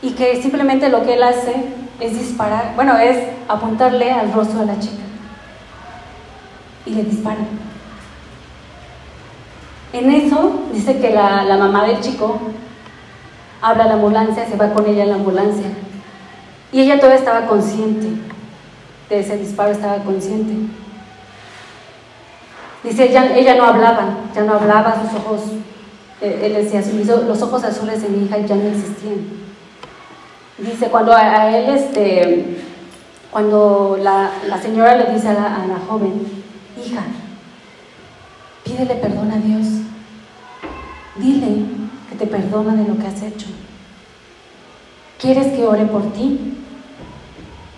Y 0.00 0.10
que 0.10 0.40
simplemente 0.40 0.88
lo 0.88 1.02
que 1.04 1.14
él 1.14 1.22
hace 1.22 1.54
es 1.98 2.18
disparar, 2.18 2.74
bueno, 2.76 2.96
es 2.98 3.18
apuntarle 3.48 4.12
al 4.12 4.32
rostro 4.32 4.60
de 4.60 4.66
la 4.66 4.78
chica. 4.78 5.02
Y 6.86 6.90
le 6.90 7.04
dispara. 7.04 7.38
En 9.94 10.10
eso 10.10 10.62
dice 10.72 10.98
que 10.98 11.10
la, 11.10 11.56
mamá 11.56 11.84
del 11.86 12.00
chico 12.00 12.40
habla 13.62 13.84
a 13.84 13.86
la 13.86 13.94
ambulancia, 13.94 14.44
se 14.44 14.56
va 14.56 14.74
con 14.74 14.84
ella 14.88 15.04
a 15.04 15.06
la 15.06 15.14
ambulancia. 15.14 15.68
Y 16.72 16.80
ella 16.80 16.96
todavía 16.96 17.20
estaba 17.20 17.46
consciente 17.46 18.08
de 19.08 19.20
ese 19.20 19.38
disparo, 19.38 19.70
estaba 19.70 19.98
consciente. 19.98 20.52
Dice, 22.82 23.04
ella, 23.08 23.36
ella 23.36 23.54
no 23.54 23.66
hablaba, 23.66 24.16
ya 24.34 24.42
no 24.42 24.54
hablaba, 24.54 25.00
sus 25.00 25.20
ojos, 25.20 25.42
eh, 26.20 26.40
él 26.42 26.54
decía, 26.54 26.82
los 27.28 27.42
ojos 27.42 27.62
azules 27.62 28.02
de 28.02 28.08
mi 28.08 28.24
hija 28.24 28.38
ya 28.38 28.56
no 28.56 28.66
existían. 28.66 29.28
Dice, 30.58 30.88
cuando 30.88 31.12
a, 31.12 31.56
él, 31.56 31.72
este, 31.72 32.58
cuando 33.30 33.96
la, 34.02 34.32
la, 34.48 34.60
señora 34.60 34.96
le 34.96 35.14
dice 35.14 35.28
a 35.28 35.62
a 35.62 35.66
la 35.68 35.78
joven, 35.88 36.26
hija, 36.84 37.04
pídele 38.64 38.96
perdón 38.96 39.30
a 39.30 39.36
Dios, 39.36 39.83
dile 41.16 41.64
que 42.08 42.16
te 42.16 42.26
perdona 42.26 42.74
de 42.74 42.88
lo 42.88 42.98
que 42.98 43.06
has 43.06 43.22
hecho. 43.22 43.46
¿Quieres 45.20 45.48
que 45.48 45.64
ore 45.64 45.84
por 45.86 46.12
ti? 46.12 46.54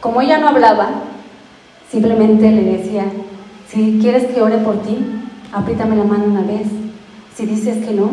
Como 0.00 0.20
ella 0.20 0.38
no 0.38 0.48
hablaba, 0.48 0.88
simplemente 1.90 2.50
le 2.50 2.62
decía, 2.62 3.04
si 3.68 3.98
quieres 4.00 4.26
que 4.26 4.40
ore 4.40 4.58
por 4.58 4.82
ti, 4.82 4.98
apriétame 5.52 5.96
la 5.96 6.04
mano 6.04 6.24
una 6.24 6.42
vez. 6.42 6.68
Si 7.34 7.46
dices 7.46 7.84
que 7.84 7.92
no, 7.92 8.10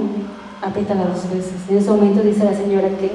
apriétala 0.62 1.05
dos 1.05 1.29
veces. 1.29 1.53
En 1.69 1.77
ese 1.77 1.89
momento 1.89 2.21
dice 2.21 2.43
la 2.43 2.53
señora 2.53 2.89
que 2.89 3.12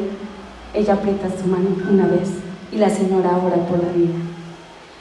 ella 0.75 0.95
aprieta 0.95 1.29
su 1.41 1.47
mano 1.47 1.69
una 1.91 2.07
vez 2.07 2.31
y 2.73 2.77
la 2.77 2.91
señora 2.91 3.39
ora 3.39 3.57
por 3.67 3.83
la 3.83 3.93
vida. 3.93 4.15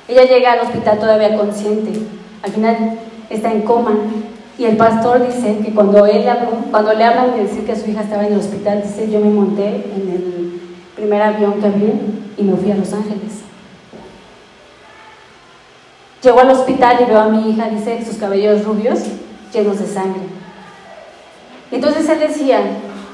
Ella 0.07 0.23
llega 0.23 0.53
al 0.53 0.61
hospital 0.61 0.99
todavía 0.99 1.37
consciente. 1.37 1.91
Al 2.41 2.51
final 2.51 2.99
está 3.29 3.51
en 3.51 3.61
coma 3.61 3.95
y 4.57 4.65
el 4.65 4.75
pastor 4.75 5.25
dice 5.25 5.59
que 5.63 5.73
cuando, 5.73 6.05
él, 6.07 6.25
cuando 6.71 6.93
le 6.93 7.03
hablan 7.03 7.33
de 7.33 7.43
decir 7.43 7.65
que 7.65 7.75
su 7.75 7.89
hija 7.89 8.01
estaba 8.01 8.25
en 8.25 8.33
el 8.33 8.39
hospital, 8.39 8.81
dice, 8.81 9.09
yo 9.09 9.19
me 9.19 9.29
monté 9.29 9.67
en 9.67 10.09
el 10.11 10.61
primer 10.95 11.21
avión 11.21 11.59
que 11.59 11.67
había 11.67 11.93
y 12.37 12.43
me 12.43 12.57
fui 12.57 12.71
a 12.71 12.75
Los 12.75 12.91
Ángeles. 12.91 13.41
Llego 16.23 16.39
al 16.39 16.49
hospital 16.49 16.97
y 17.01 17.05
veo 17.05 17.19
a 17.19 17.27
mi 17.27 17.51
hija, 17.51 17.69
dice, 17.69 18.03
sus 18.03 18.17
cabellos 18.17 18.65
rubios 18.65 18.99
llenos 19.53 19.79
de 19.79 19.85
sangre. 19.85 20.21
Entonces 21.71 22.09
él 22.09 22.19
decía 22.19 22.59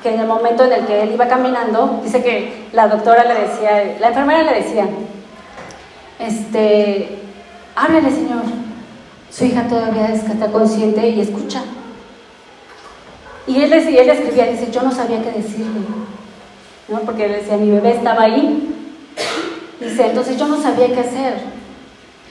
que 0.01 0.13
en 0.13 0.21
el 0.21 0.27
momento 0.27 0.63
en 0.63 0.71
el 0.71 0.85
que 0.85 1.03
él 1.03 1.11
iba 1.13 1.27
caminando, 1.27 1.99
dice 2.03 2.23
que 2.23 2.67
la 2.71 2.87
doctora 2.87 3.25
le 3.25 3.33
decía, 3.33 3.97
la 3.99 4.07
enfermera 4.09 4.43
le 4.43 4.63
decía, 4.63 4.87
este, 6.19 7.19
háblale 7.75 8.11
Señor, 8.11 8.43
su 9.35 9.45
hija 9.45 9.67
todavía 9.67 10.13
está 10.13 10.51
consciente 10.51 11.09
y 11.09 11.21
escucha. 11.21 11.63
Y 13.47 13.61
él, 13.61 13.89
y 13.89 13.97
él 13.97 14.09
escribía, 14.09 14.45
dice, 14.45 14.71
yo 14.71 14.83
no 14.83 14.91
sabía 14.91 15.21
qué 15.21 15.31
decirle, 15.31 15.79
¿no? 16.87 16.99
porque 16.99 17.25
él 17.25 17.33
decía, 17.33 17.57
mi 17.57 17.71
bebé 17.71 17.95
estaba 17.95 18.23
ahí. 18.23 18.69
Dice, 19.79 20.07
entonces 20.07 20.37
yo 20.37 20.47
no 20.47 20.61
sabía 20.61 20.87
qué 20.93 20.99
hacer. 20.99 21.33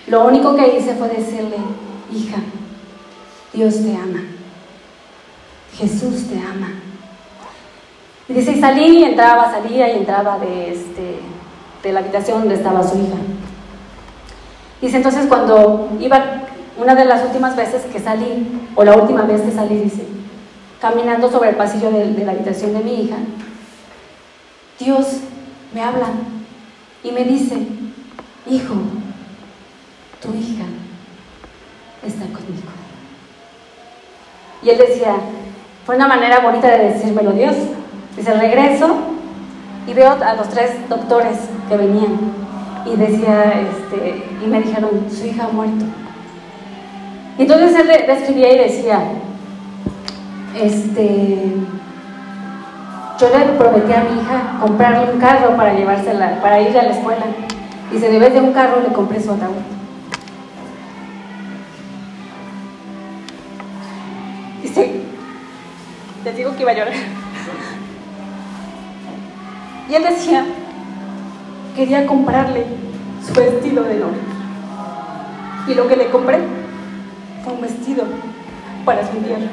Lo 0.06 0.26
único 0.26 0.54
que 0.54 0.76
hice 0.78 0.94
fue 0.94 1.08
decirle, 1.08 1.56
hija, 2.12 2.38
Dios 3.52 3.82
te 3.82 3.94
ama, 3.94 4.22
Jesús 5.76 6.28
te 6.28 6.38
ama. 6.38 6.70
Y 8.28 8.32
dice, 8.32 8.52
y 8.52 8.60
salí 8.60 8.98
y 8.98 9.04
entraba, 9.04 9.50
salía 9.50 9.92
y 9.92 9.98
entraba 9.98 10.38
de, 10.38 10.72
este, 10.72 11.18
de 11.82 11.92
la 11.92 12.00
habitación 12.00 12.40
donde 12.40 12.54
estaba 12.54 12.82
su 12.82 12.96
hija. 12.96 13.16
Dice, 14.80 14.96
entonces 14.96 15.26
cuando 15.26 15.90
iba, 16.00 16.42
una 16.76 16.94
de 16.94 17.04
las 17.04 17.24
últimas 17.24 17.56
veces 17.56 17.82
que 17.92 18.00
salí, 18.00 18.68
o 18.74 18.84
la 18.84 18.96
última 18.96 19.22
vez 19.22 19.42
que 19.42 19.52
salí, 19.52 19.76
dice, 19.76 20.06
caminando 20.80 21.30
sobre 21.30 21.50
el 21.50 21.56
pasillo 21.56 21.90
de, 21.90 22.24
la 22.24 22.32
habitación 22.32 22.72
de 22.72 22.80
mi 22.80 23.02
hija, 23.02 23.16
Dios 24.78 25.18
me 25.74 25.82
habla 25.82 26.08
y 27.04 27.12
me 27.12 27.24
dice, 27.24 27.56
hijo, 28.48 28.74
tu 30.20 30.34
hija 30.34 30.64
está 32.04 32.24
conmigo. 32.24 32.68
Y 34.62 34.70
él 34.70 34.78
decía, 34.78 35.14
fue 35.84 35.96
una 35.96 36.08
manera 36.08 36.40
bonita 36.40 36.68
de 36.68 36.90
decírmelo 36.90 37.32
Dios. 37.32 37.56
Dice, 38.16 38.32
regreso 38.34 38.96
y 39.86 39.94
veo 39.94 40.12
a 40.12 40.34
los 40.34 40.48
tres 40.48 40.88
doctores 40.88 41.38
que 41.68 41.76
venían 41.76 42.18
y 42.86 42.96
decía, 42.96 43.60
este, 43.60 44.24
y 44.44 44.46
me 44.46 44.60
dijeron, 44.60 45.06
su 45.10 45.26
hija 45.26 45.44
ha 45.44 45.48
muerto. 45.48 45.84
Entonces 47.38 47.74
él 47.74 48.06
describía 48.06 48.52
y 48.52 48.58
decía, 48.58 49.00
este, 50.54 51.54
yo 53.18 53.38
le 53.38 53.44
prometí 53.58 53.92
a 53.92 54.04
mi 54.04 54.20
hija 54.20 54.58
comprarle 54.60 55.12
un 55.12 55.20
carro 55.20 55.56
para 55.56 55.74
llevársela, 55.74 56.40
para 56.40 56.60
ir 56.60 56.76
a 56.78 56.82
la 56.82 56.90
escuela. 56.90 57.24
Y 57.92 57.98
se 57.98 58.10
debe 58.10 58.30
de 58.30 58.40
un 58.40 58.52
carro 58.52 58.80
le 58.80 58.92
compré 58.92 59.20
su 59.20 59.30
ataúd. 59.30 59.54
Dice, 64.62 65.00
les 66.24 66.36
digo 66.36 66.54
que 66.54 66.62
iba 66.62 66.70
a 66.70 66.74
llorar. 66.74 66.94
Y 69.88 69.94
él 69.94 70.02
decía, 70.04 70.44
quería 71.76 72.06
comprarle 72.06 72.64
su 73.26 73.34
vestido 73.34 73.84
de 73.84 73.94
novia. 73.96 74.22
Y 75.68 75.74
lo 75.74 75.86
que 75.86 75.96
le 75.96 76.10
compré 76.10 76.38
un 77.50 77.60
vestido 77.60 78.04
para 78.84 79.08
su 79.08 79.16
invierno. 79.16 79.48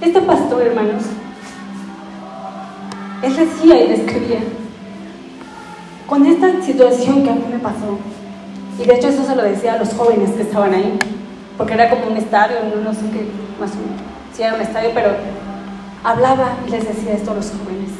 Este 0.00 0.20
pastor, 0.20 0.62
hermanos, 0.62 1.04
él 3.22 3.36
decía 3.36 3.82
y 3.82 3.88
describía, 3.88 4.40
con 6.06 6.26
esta 6.26 6.62
situación 6.62 7.24
que 7.24 7.30
a 7.30 7.34
mí 7.34 7.44
me 7.50 7.58
pasó, 7.58 7.98
y 8.78 8.86
de 8.86 8.94
hecho 8.94 9.08
eso 9.08 9.24
se 9.24 9.34
lo 9.34 9.42
decía 9.42 9.74
a 9.74 9.78
los 9.78 9.94
jóvenes 9.94 10.30
que 10.30 10.42
estaban 10.42 10.74
ahí, 10.74 10.98
porque 11.56 11.74
era 11.74 11.88
como 11.88 12.08
un 12.08 12.16
estadio, 12.16 12.56
no, 12.84 12.92
sé 12.92 13.00
qué, 13.12 13.26
más 13.58 13.70
o 13.72 13.76
menos, 13.76 14.00
si 14.34 14.42
era 14.42 14.54
un 14.54 14.60
estadio, 14.60 14.90
pero 14.92 15.10
hablaba 16.04 16.56
y 16.66 16.70
les 16.70 16.86
decía 16.86 17.14
esto 17.14 17.30
a 17.30 17.34
los 17.34 17.46
jóvenes. 17.46 17.90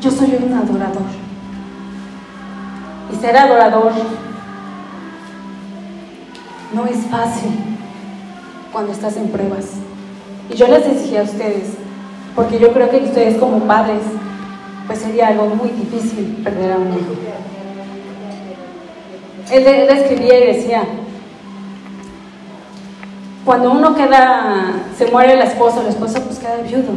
Yo 0.00 0.10
soy 0.10 0.38
un 0.40 0.52
adorador. 0.52 1.02
Y 3.12 3.16
ser 3.16 3.36
adorador 3.36 3.92
no 6.72 6.86
es 6.86 6.98
fácil 7.06 7.50
cuando 8.72 8.92
estás 8.92 9.16
en 9.16 9.28
pruebas. 9.28 9.66
Y 10.50 10.54
yo 10.54 10.68
les 10.68 10.84
decía 10.84 11.20
a 11.20 11.24
ustedes, 11.24 11.74
porque 12.34 12.58
yo 12.58 12.72
creo 12.72 12.90
que 12.90 12.98
ustedes 12.98 13.36
como 13.38 13.60
padres, 13.66 14.02
pues 14.86 15.00
sería 15.00 15.28
algo 15.28 15.46
muy 15.46 15.70
difícil 15.70 16.40
perder 16.44 16.72
a 16.72 16.76
un 16.76 16.88
hijo. 16.88 17.14
Él, 19.50 19.66
él 19.66 19.88
escribía 19.88 20.38
y 20.38 20.56
decía, 20.56 20.82
cuando 23.44 23.70
uno 23.70 23.94
queda, 23.94 24.72
se 24.98 25.06
muere 25.06 25.36
la 25.36 25.44
esposa, 25.44 25.82
la 25.82 25.90
esposa 25.90 26.20
pues 26.20 26.38
queda 26.38 26.56
viudo. 26.58 26.92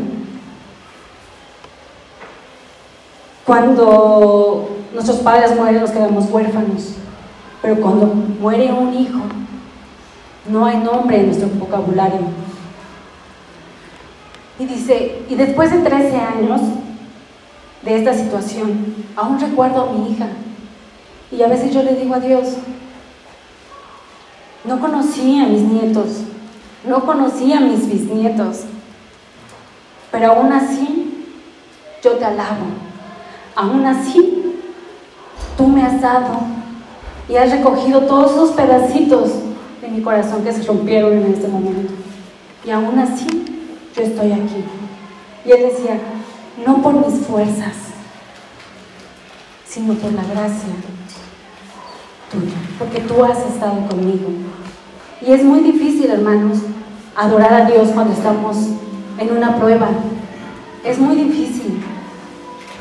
Cuando 3.45 4.69
nuestros 4.93 5.19
padres 5.19 5.55
mueren 5.55 5.82
nos 5.82 5.91
quedamos 5.91 6.25
huérfanos, 6.29 6.95
pero 7.62 7.75
cuando 7.79 8.08
muere 8.08 8.71
un 8.73 8.93
hijo, 8.95 9.19
no 10.50 10.66
hay 10.66 10.78
nombre 10.78 11.20
en 11.20 11.28
nuestro 11.28 11.48
vocabulario. 11.50 12.20
Y 14.58 14.66
dice, 14.66 15.22
y 15.30 15.36
después 15.36 15.72
de 15.72 15.80
13 15.80 16.18
años 16.18 16.62
de 17.84 17.98
esta 17.98 18.14
situación, 18.14 18.96
aún 19.16 19.40
recuerdo 19.40 19.84
a 19.84 19.94
mi 19.94 20.12
hija. 20.12 20.28
Y 21.32 21.42
a 21.42 21.48
veces 21.48 21.74
yo 21.74 21.84
le 21.84 21.96
digo 21.96 22.16
a 22.16 22.20
Dios, 22.20 22.56
no 24.66 24.80
conocí 24.80 25.40
a 25.40 25.46
mis 25.46 25.62
nietos, 25.62 26.22
no 26.86 27.06
conocí 27.06 27.54
a 27.54 27.62
mis 27.62 27.88
bisnietos, 27.88 28.64
pero 30.12 30.34
aún 30.34 30.52
así 30.52 31.26
yo 32.04 32.14
te 32.14 32.26
alabo 32.26 32.66
Aún 33.56 33.86
así, 33.86 34.56
tú 35.58 35.68
me 35.68 35.84
has 35.84 36.00
dado 36.00 36.40
y 37.28 37.36
has 37.36 37.52
recogido 37.52 38.02
todos 38.04 38.32
esos 38.32 38.52
pedacitos 38.52 39.32
mi 39.91 40.02
corazón 40.02 40.43
que 40.43 40.52
se 40.52 40.63
rompieron 40.63 41.13
en 41.13 41.34
este 41.34 41.47
momento. 41.47 41.93
Y 42.65 42.71
aún 42.71 42.97
así, 42.99 43.28
yo 43.95 44.02
estoy 44.04 44.32
aquí. 44.32 44.63
Y 45.45 45.52
él 45.52 45.69
decía, 45.69 45.99
no 46.65 46.82
por 46.82 46.93
mis 46.93 47.25
fuerzas, 47.25 47.73
sino 49.65 49.93
por 49.93 50.12
la 50.13 50.23
gracia 50.23 50.69
tuya, 52.32 52.56
porque 52.78 52.99
tú 53.02 53.23
has 53.23 53.39
estado 53.39 53.88
conmigo. 53.88 54.30
Y 55.25 55.32
es 55.32 55.43
muy 55.43 55.62
difícil, 55.62 56.12
hermanos, 56.12 56.60
adorar 57.15 57.54
a 57.54 57.65
Dios 57.65 57.89
cuando 57.89 58.13
estamos 58.13 58.58
en 59.17 59.36
una 59.36 59.58
prueba. 59.58 59.89
Es 60.84 60.97
muy 60.97 61.15
difícil. 61.15 61.82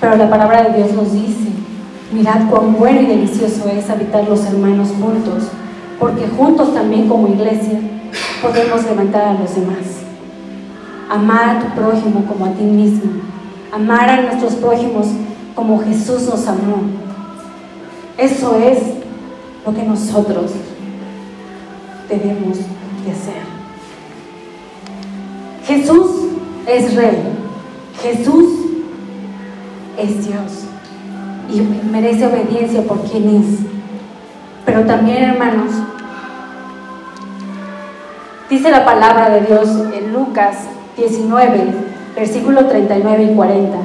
Pero 0.01 0.17
la 0.17 0.31
palabra 0.31 0.63
de 0.63 0.77
Dios 0.77 0.93
nos 0.93 1.13
dice, 1.13 1.51
mirad 2.13 2.49
cuán 2.49 2.75
bueno 2.75 3.01
y 3.01 3.07
delicioso 3.07 3.69
es 3.69 3.91
habitar 3.91 4.29
los 4.29 4.45
hermanos 4.47 4.89
juntos, 4.91 5.49
porque 5.99 6.29
juntos 6.29 6.75
también 6.75 7.09
como 7.09 7.29
iglesia 7.29 7.81
podemos 8.41 8.85
levantar 8.85 9.25
a 9.25 9.35
los 9.35 9.55
demás. 9.55 9.99
Amar 11.11 11.57
a 11.57 11.61
tu 11.61 11.75
prójimo 11.75 12.25
como 12.27 12.47
a 12.47 12.51
ti 12.51 12.63
mismo. 12.63 13.23
Amar 13.73 14.09
a 14.09 14.23
nuestros 14.23 14.55
prójimos 14.55 15.07
como 15.55 15.81
Jesús 15.81 16.23
nos 16.23 16.47
amó. 16.47 16.83
Eso 18.17 18.57
es 18.57 18.79
lo 19.67 19.75
que 19.75 19.83
nosotros 19.83 20.53
debemos 22.09 22.59
de 23.05 23.13
hacer. 23.13 23.43
Jesús 25.67 26.11
es 26.67 26.95
rey. 26.95 27.19
Jesús 28.03 28.45
es 29.99 30.27
Dios 30.27 30.65
y 31.53 31.61
merece 31.91 32.27
obediencia 32.27 32.83
por 32.83 33.03
quien 33.03 33.29
es. 33.37 33.78
Pero 34.69 34.85
también, 34.85 35.25
hermanos, 35.25 35.71
dice 38.51 38.71
la 38.71 38.85
palabra 38.85 39.31
de 39.31 39.41
Dios 39.41 39.67
en 39.95 40.13
Lucas 40.13 40.57
19, 40.95 41.73
versículo 42.15 42.67
39 42.67 43.31
y 43.33 43.35
40. 43.35 43.79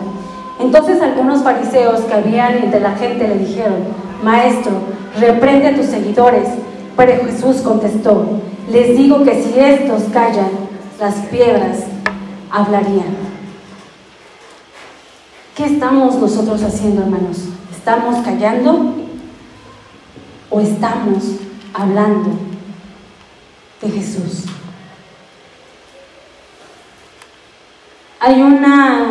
Entonces 0.59 1.01
algunos 1.01 1.41
fariseos 1.41 2.01
que 2.01 2.13
habían 2.13 2.57
entre 2.57 2.81
la 2.81 2.91
gente 2.95 3.29
le 3.29 3.37
dijeron, 3.37 3.77
Maestro, 4.25 4.73
reprende 5.21 5.67
a 5.67 5.75
tus 5.77 5.85
seguidores. 5.85 6.49
Pero 6.97 7.25
Jesús 7.27 7.61
contestó, 7.61 8.41
les 8.69 8.97
digo 8.97 9.23
que 9.23 9.41
si 9.41 9.57
estos 9.57 10.03
callan, 10.11 10.49
las 10.99 11.15
piedras 11.31 11.85
hablarían. 12.51 13.15
¿Qué 15.55 15.63
estamos 15.63 16.15
nosotros 16.15 16.61
haciendo, 16.61 17.03
hermanos? 17.03 17.37
¿Estamos 17.71 18.17
callando 18.25 19.02
o 20.53 20.61
estamos 20.61 21.23
hablando 21.73 22.29
de 23.81 23.89
Jesús? 23.89 24.43
Hay 28.19 28.39
una 28.39 29.07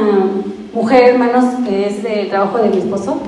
mujer, 0.72 1.02
hermanos, 1.10 1.44
que 1.66 1.88
es 1.88 2.02
del 2.04 2.30
trabajo 2.30 2.58
de 2.58 2.70
mi 2.70 2.78
esposo, 2.78 3.20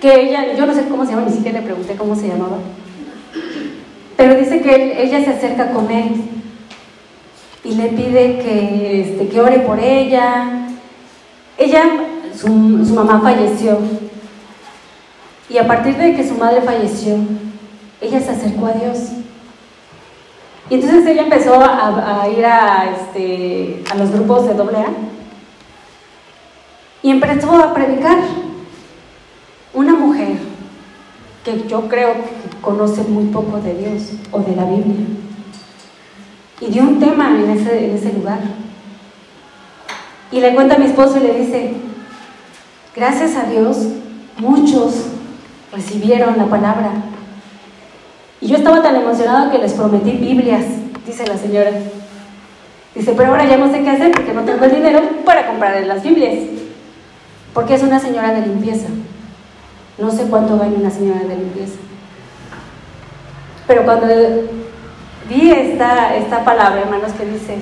que 0.00 0.20
ella, 0.20 0.54
yo 0.54 0.66
no 0.66 0.74
sé 0.74 0.86
cómo 0.86 1.06
se 1.06 1.12
llama, 1.12 1.26
ni 1.26 1.32
siquiera 1.32 1.60
le 1.60 1.66
pregunté 1.66 1.96
cómo 1.96 2.14
se 2.14 2.28
llamaba, 2.28 2.58
pero 4.18 4.38
dice 4.38 4.60
que 4.60 5.02
ella 5.02 5.24
se 5.24 5.30
acerca 5.30 5.72
con 5.72 5.90
él 5.90 6.24
y 7.64 7.74
le 7.74 7.88
pide 7.88 8.38
que, 8.38 9.00
este, 9.00 9.28
que 9.28 9.40
ore 9.40 9.60
por 9.60 9.80
ella. 9.80 10.68
Ella, 11.56 11.84
su, 12.36 12.84
su 12.84 12.94
mamá 12.94 13.20
falleció 13.22 13.78
y 15.54 15.58
a 15.58 15.68
partir 15.68 15.96
de 15.96 16.16
que 16.16 16.28
su 16.28 16.34
madre 16.34 16.62
falleció, 16.62 17.14
ella 18.00 18.20
se 18.20 18.32
acercó 18.32 18.66
a 18.66 18.72
Dios. 18.72 19.10
Y 20.68 20.74
entonces 20.74 21.06
ella 21.06 21.22
empezó 21.22 21.62
a, 21.62 22.26
ir 22.28 22.44
a, 22.44 22.90
este, 22.90 23.84
a 23.88 23.94
los 23.94 24.10
grupos 24.10 24.48
de 24.48 24.54
doble 24.54 24.78
A 24.78 24.88
y 27.02 27.10
empezó 27.12 27.52
a 27.52 27.72
predicar. 27.72 28.18
Una 29.74 29.92
mujer 29.92 30.38
que 31.44 31.68
yo 31.68 31.88
creo 31.88 32.14
que 32.14 32.56
conoce 32.60 33.02
muy 33.02 33.26
poco 33.26 33.60
de 33.60 33.74
Dios 33.74 34.10
o 34.32 34.40
de 34.40 34.56
la 34.56 34.64
Biblia. 34.64 35.06
Y 36.60 36.66
dio 36.66 36.82
un 36.82 36.98
tema 36.98 37.30
en 37.30 37.50
ese, 37.50 37.90
en 37.90 37.96
ese 37.96 38.12
lugar. 38.12 38.40
Y 40.32 40.40
le 40.40 40.52
cuenta 40.52 40.74
a 40.74 40.78
mi 40.78 40.86
esposo 40.86 41.18
y 41.18 41.20
le 41.20 41.34
dice, 41.38 41.74
gracias 42.96 43.36
a 43.36 43.44
Dios, 43.44 43.78
muchos 44.38 45.13
recibieron 45.74 46.36
la 46.36 46.46
palabra. 46.46 46.90
Y 48.40 48.48
yo 48.48 48.56
estaba 48.56 48.82
tan 48.82 48.96
emocionado 48.96 49.50
que 49.50 49.58
les 49.58 49.72
prometí 49.72 50.12
Biblias, 50.12 50.64
dice 51.06 51.26
la 51.26 51.36
señora. 51.36 51.70
Dice, 52.94 53.12
pero 53.16 53.30
ahora 53.30 53.44
ya 53.44 53.56
no 53.56 53.70
sé 53.70 53.82
qué 53.82 53.90
hacer 53.90 54.12
porque 54.12 54.32
no 54.32 54.42
tengo 54.42 54.64
el 54.64 54.74
dinero 54.74 55.00
para 55.24 55.46
comprar 55.46 55.82
las 55.84 56.02
Biblias. 56.02 56.44
Porque 57.52 57.74
es 57.74 57.82
una 57.82 57.98
señora 57.98 58.32
de 58.32 58.46
limpieza. 58.46 58.88
No 59.98 60.10
sé 60.10 60.24
cuánto 60.24 60.58
gana 60.58 60.76
una 60.76 60.90
señora 60.90 61.20
de 61.20 61.36
limpieza. 61.36 61.78
Pero 63.66 63.84
cuando 63.84 64.06
vi 65.28 65.50
esta, 65.50 66.14
esta 66.16 66.44
palabra, 66.44 66.82
hermanos, 66.82 67.12
que 67.12 67.24
dice, 67.24 67.56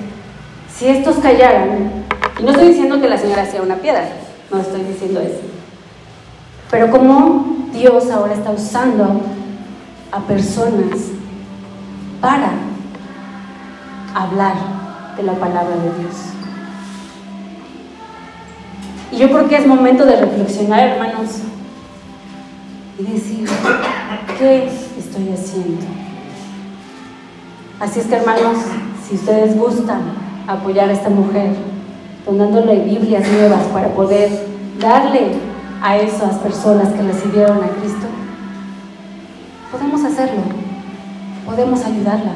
si 0.73 0.87
estos 0.87 1.17
callaran, 1.17 2.03
y 2.39 2.43
no 2.43 2.51
estoy 2.51 2.69
diciendo 2.69 2.99
que 2.99 3.07
la 3.07 3.17
señora 3.17 3.45
sea 3.45 3.61
una 3.61 3.75
piedra, 3.75 4.05
no 4.51 4.59
estoy 4.59 4.81
diciendo 4.81 5.21
eso, 5.21 5.41
pero 6.73 6.89
como 6.89 7.45
Dios 7.71 8.09
ahora 8.09 8.33
está 8.33 8.49
usando 8.49 9.21
a 10.11 10.19
personas 10.21 11.11
para 12.19 12.49
hablar 14.15 14.55
de 15.15 15.21
la 15.21 15.33
palabra 15.33 15.75
de 15.75 16.01
Dios. 16.01 16.15
Y 19.11 19.17
yo 19.17 19.27
creo 19.27 19.47
que 19.47 19.57
es 19.57 19.67
momento 19.67 20.03
de 20.03 20.15
reflexionar, 20.15 20.79
hermanos, 20.79 21.41
y 22.97 23.03
decir, 23.03 23.47
¿qué 24.39 24.67
estoy 24.97 25.29
haciendo? 25.31 25.85
Así 27.79 27.99
es 27.99 28.07
que, 28.07 28.15
hermanos, 28.15 28.57
si 29.07 29.13
ustedes 29.13 29.55
gustan 29.55 30.01
apoyar 30.47 30.89
a 30.89 30.93
esta 30.93 31.11
mujer, 31.11 31.51
donándole 32.25 32.79
Biblias 32.79 33.29
nuevas 33.31 33.61
para 33.65 33.89
poder 33.89 34.47
darle 34.79 35.52
a 35.83 35.97
esas 35.97 36.37
personas 36.37 36.93
que 36.93 37.01
recibieron 37.01 37.57
a 37.57 37.67
Cristo, 37.67 38.07
podemos 39.69 40.01
hacerlo, 40.05 40.41
podemos 41.45 41.83
ayudarla. 41.83 42.31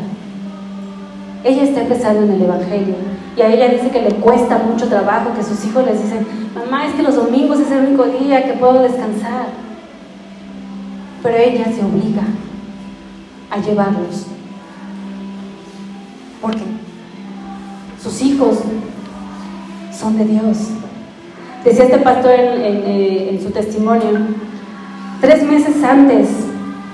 Ella 1.46 1.64
está 1.64 1.82
empezando 1.82 2.24
en 2.24 2.32
el 2.32 2.42
Evangelio 2.42 2.96
y 3.38 3.42
a 3.42 3.48
ella 3.48 3.70
dice 3.70 3.90
que 3.90 4.02
le 4.02 4.16
cuesta 4.16 4.58
mucho 4.58 4.90
trabajo, 4.90 5.34
que 5.34 5.44
sus 5.44 5.64
hijos 5.64 5.86
les 5.86 6.04
dicen, 6.04 6.28
mamá, 6.54 6.88
es 6.88 6.96
que 6.96 7.04
los 7.04 7.16
domingos 7.16 7.62
es 7.62 7.72
el 7.72 7.86
único 7.86 8.04
día 8.04 8.44
que 8.44 8.60
puedo 8.60 8.82
descansar. 8.82 9.48
Pero 11.24 11.38
ella 11.38 11.66
se 11.66 11.86
obliga 11.86 12.24
a 13.50 13.58
llevarlos. 13.60 14.26
¿Por 16.42 16.52
qué? 16.52 16.64
Sus 18.04 18.22
hijos 18.22 18.58
son 19.98 20.18
de 20.18 20.26
Dios. 20.26 20.58
Decía 21.64 21.86
este 21.86 21.98
pastor 22.00 22.34
eh, 22.34 23.30
en, 23.32 23.42
su 23.42 23.50
testimonio, 23.52 24.20
tres 25.20 25.44
meses 25.44 25.84
antes, 25.84 26.30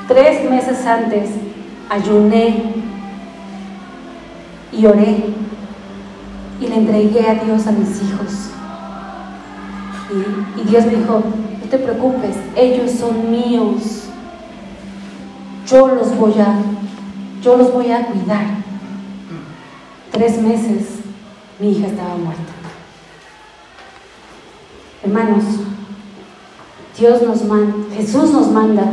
tres 0.07 0.49
meses 0.49 0.85
antes, 0.85 1.29
ayuné 1.89 2.73
y 4.71 4.85
oré 4.85 5.25
y 6.59 6.67
le 6.67 6.75
entregué 6.75 7.27
a 7.27 7.35
Dios 7.43 7.67
a 7.67 7.71
mis 7.71 8.01
hijos. 8.01 8.49
Y, 10.57 10.69
Dios 10.69 10.85
me 10.85 10.95
dijo, 10.95 11.21
no 11.61 11.69
te 11.69 11.77
preocupes, 11.77 12.35
ellos 12.55 12.91
son 12.91 13.29
míos. 13.29 14.05
Yo 15.67 15.87
los 15.87 16.15
voy 16.17 16.33
a, 16.39 16.55
yo 17.41 17.57
los 17.57 17.73
voy 17.73 17.91
a 17.91 18.05
cuidar. 18.07 18.45
Tres 20.11 20.41
meses 20.41 20.99
mi 21.59 21.71
hija 21.71 21.87
estaba 21.87 22.15
muerta. 22.15 22.62
Hermanos, 25.03 25.43
Dios 26.97 27.21
nos 27.23 27.43
manda, 27.43 27.93
Jesús 27.93 28.31
nos 28.31 28.47
manda 28.49 28.85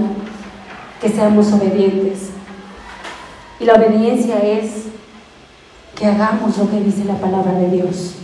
que 1.01 1.09
seamos 1.09 1.53
obedientes. 1.53 2.31
Y 3.61 3.65
la 3.65 3.75
obediencia 3.75 4.39
es 4.41 4.87
que 5.95 6.07
hagamos 6.07 6.59
lo 6.59 6.69
que 6.69 6.81
dice 6.81 7.05
la 7.05 7.15
palabra 7.15 7.53
de 7.53 7.71
Dios. 7.71 8.15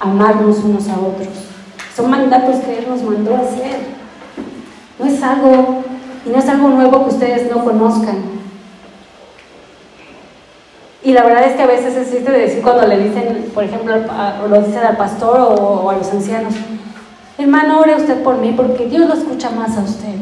Amarnos 0.00 0.58
unos 0.64 0.88
a 0.88 0.98
otros. 0.98 1.28
Son 1.94 2.10
mandatos 2.10 2.56
que 2.56 2.78
Él 2.78 2.86
nos 2.88 3.02
mandó 3.02 3.36
a 3.36 3.40
hacer. 3.40 3.78
No 4.98 5.06
es 5.06 5.22
algo, 5.22 5.84
y 6.26 6.30
no 6.30 6.38
es 6.38 6.48
algo 6.48 6.68
nuevo 6.70 7.04
que 7.04 7.14
ustedes 7.14 7.54
no 7.54 7.64
conozcan. 7.64 8.29
Y 11.02 11.12
la 11.12 11.24
verdad 11.24 11.44
es 11.44 11.56
que 11.56 11.62
a 11.62 11.66
veces 11.66 11.96
es 11.96 12.10
triste 12.10 12.30
decir 12.30 12.62
cuando 12.62 12.86
le 12.86 12.98
dicen, 12.98 13.50
por 13.54 13.64
ejemplo, 13.64 13.94
lo 14.48 14.62
dicen 14.62 14.84
al 14.84 14.96
pastor 14.98 15.40
o, 15.40 15.88
a 15.88 15.96
los 15.96 16.10
ancianos, 16.10 16.54
hermano, 17.38 17.80
ore 17.80 17.96
usted 17.96 18.22
por 18.22 18.36
mí 18.36 18.52
porque 18.54 18.86
Dios 18.86 19.08
lo 19.08 19.14
escucha 19.14 19.50
más 19.50 19.78
a 19.78 19.80
usted. 19.80 20.14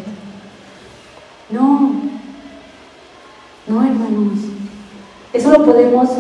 No, 1.51 1.95
no, 3.67 3.83
hermanos. 3.83 4.39
Eso 5.33 5.51
lo 5.51 5.65
podemos 5.65 6.11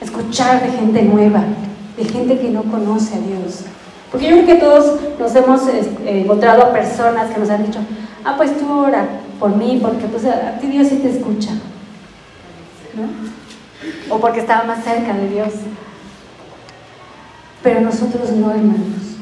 escuchar 0.00 0.62
de 0.62 0.70
gente 0.70 1.02
nueva, 1.02 1.44
de 1.96 2.04
gente 2.04 2.38
que 2.38 2.48
no 2.48 2.62
conoce 2.62 3.16
a 3.16 3.18
Dios. 3.18 3.64
Porque 4.10 4.28
yo 4.28 4.36
creo 4.36 4.46
que 4.46 4.54
todos 4.54 5.00
nos 5.18 5.34
hemos 5.36 5.66
eh, 5.68 5.90
encontrado 6.04 6.62
a 6.62 6.72
personas 6.72 7.30
que 7.30 7.40
nos 7.40 7.50
han 7.50 7.66
dicho, 7.66 7.80
ah, 8.24 8.34
pues 8.36 8.56
tú 8.58 8.70
ora 8.70 9.06
por 9.38 9.54
mí, 9.56 9.78
porque 9.82 10.06
pues, 10.06 10.24
a 10.24 10.58
ti 10.60 10.68
Dios 10.68 10.88
sí 10.88 10.96
te 10.96 11.10
escucha. 11.10 11.50
O 14.12 14.18
porque 14.18 14.40
estaba 14.40 14.64
más 14.64 14.84
cerca 14.84 15.14
de 15.14 15.28
Dios. 15.28 15.52
Pero 17.62 17.80
nosotros 17.80 18.30
no, 18.32 18.50
hermanos. 18.50 19.16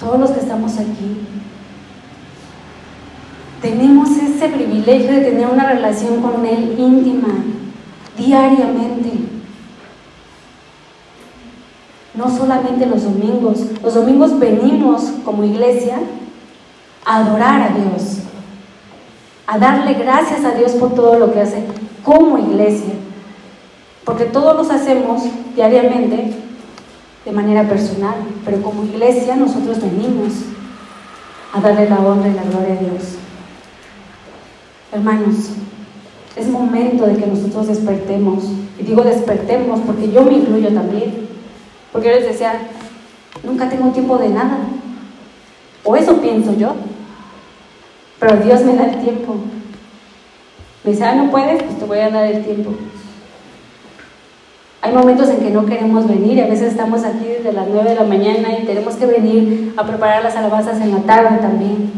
Todos 0.00 0.18
los 0.18 0.30
que 0.30 0.40
estamos 0.40 0.72
aquí 0.78 1.26
tenemos 3.62 4.10
ese 4.16 4.48
privilegio 4.48 5.12
de 5.12 5.20
tener 5.20 5.46
una 5.46 5.66
relación 5.66 6.22
con 6.22 6.44
Él 6.46 6.76
íntima, 6.78 7.28
diariamente. 8.16 9.10
No 12.14 12.34
solamente 12.34 12.86
los 12.86 13.04
domingos. 13.04 13.60
Los 13.82 13.94
domingos 13.94 14.38
venimos 14.38 15.12
como 15.24 15.44
iglesia 15.44 15.98
a 17.04 17.18
adorar 17.18 17.62
a 17.62 17.74
Dios, 17.74 18.18
a 19.46 19.58
darle 19.58 19.94
gracias 19.94 20.44
a 20.44 20.52
Dios 20.52 20.72
por 20.72 20.94
todo 20.94 21.18
lo 21.18 21.32
que 21.32 21.40
hace 21.40 21.64
como 22.02 22.38
iglesia, 22.38 22.94
porque 24.10 24.24
todos 24.24 24.56
los 24.56 24.70
hacemos 24.70 25.22
diariamente 25.54 26.32
de 27.24 27.30
manera 27.30 27.68
personal, 27.68 28.16
pero 28.44 28.60
como 28.60 28.82
iglesia 28.82 29.36
nosotros 29.36 29.80
venimos 29.80 30.32
a 31.52 31.60
darle 31.60 31.88
la 31.88 32.00
honra 32.00 32.28
y 32.28 32.34
la 32.34 32.42
gloria 32.42 32.74
a 32.74 32.82
Dios. 32.82 33.14
Hermanos, 34.90 35.50
es 36.34 36.48
momento 36.48 37.06
de 37.06 37.18
que 37.18 37.26
nosotros 37.28 37.68
despertemos, 37.68 38.46
y 38.80 38.82
digo 38.82 39.02
despertemos 39.04 39.78
porque 39.86 40.10
yo 40.10 40.24
me 40.24 40.32
incluyo 40.32 40.74
también, 40.74 41.28
porque 41.92 42.08
yo 42.08 42.14
les 42.16 42.30
decía, 42.30 42.62
nunca 43.44 43.68
tengo 43.68 43.92
tiempo 43.92 44.18
de 44.18 44.30
nada, 44.30 44.58
o 45.84 45.94
eso 45.94 46.20
pienso 46.20 46.52
yo, 46.54 46.74
pero 48.18 48.38
Dios 48.38 48.62
me 48.62 48.74
da 48.74 48.86
el 48.86 49.02
tiempo, 49.02 49.36
me 50.82 50.90
dice, 50.90 51.04
ah, 51.04 51.14
no 51.14 51.30
puedes, 51.30 51.62
pues 51.62 51.78
te 51.78 51.84
voy 51.84 52.00
a 52.00 52.10
dar 52.10 52.24
el 52.24 52.44
tiempo. 52.44 52.72
Hay 54.82 54.94
momentos 54.94 55.28
en 55.28 55.40
que 55.40 55.50
no 55.50 55.66
queremos 55.66 56.08
venir 56.08 56.38
y 56.38 56.40
a 56.40 56.46
veces 56.46 56.72
estamos 56.72 57.04
aquí 57.04 57.26
desde 57.26 57.52
las 57.52 57.68
9 57.68 57.90
de 57.90 57.96
la 57.96 58.04
mañana 58.04 58.58
y 58.58 58.64
tenemos 58.64 58.94
que 58.94 59.04
venir 59.04 59.74
a 59.76 59.84
preparar 59.84 60.22
las 60.22 60.36
alabanzas 60.36 60.80
en 60.80 60.92
la 60.92 61.00
tarde 61.00 61.36
también. 61.38 61.92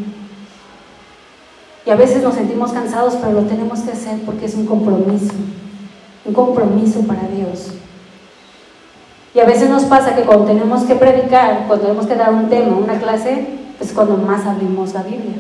Y 1.87 1.91
a 1.91 1.95
veces 1.95 2.25
nos 2.25 2.35
sentimos 2.35 2.73
cansados, 2.73 3.15
pero 3.21 3.33
lo 3.33 3.43
tenemos 3.43 3.81
que 3.81 3.93
hacer 3.93 4.21
porque 4.27 4.47
es 4.47 4.55
un 4.55 4.67
compromiso, 4.67 5.33
un 6.25 6.35
compromiso 6.35 7.01
para 7.03 7.23
Dios. 7.29 7.73
Y 9.35 9.39
a 9.39 9.45
veces 9.45 9.71
nos 9.71 9.85
pasa 9.85 10.17
que 10.17 10.23
cuando 10.23 10.47
tenemos 10.47 10.83
que 10.83 10.97
predicar, 10.97 11.65
cuando 11.69 11.87
tenemos 11.87 12.07
que 12.07 12.17
dar 12.17 12.35
un 12.35 12.49
tema, 12.49 12.77
una 12.77 12.99
clase, 12.99 13.47
es 13.81 13.93
cuando 13.93 14.17
más 14.17 14.45
abrimos 14.45 14.93
la 14.93 15.05
Biblia. 15.05 15.37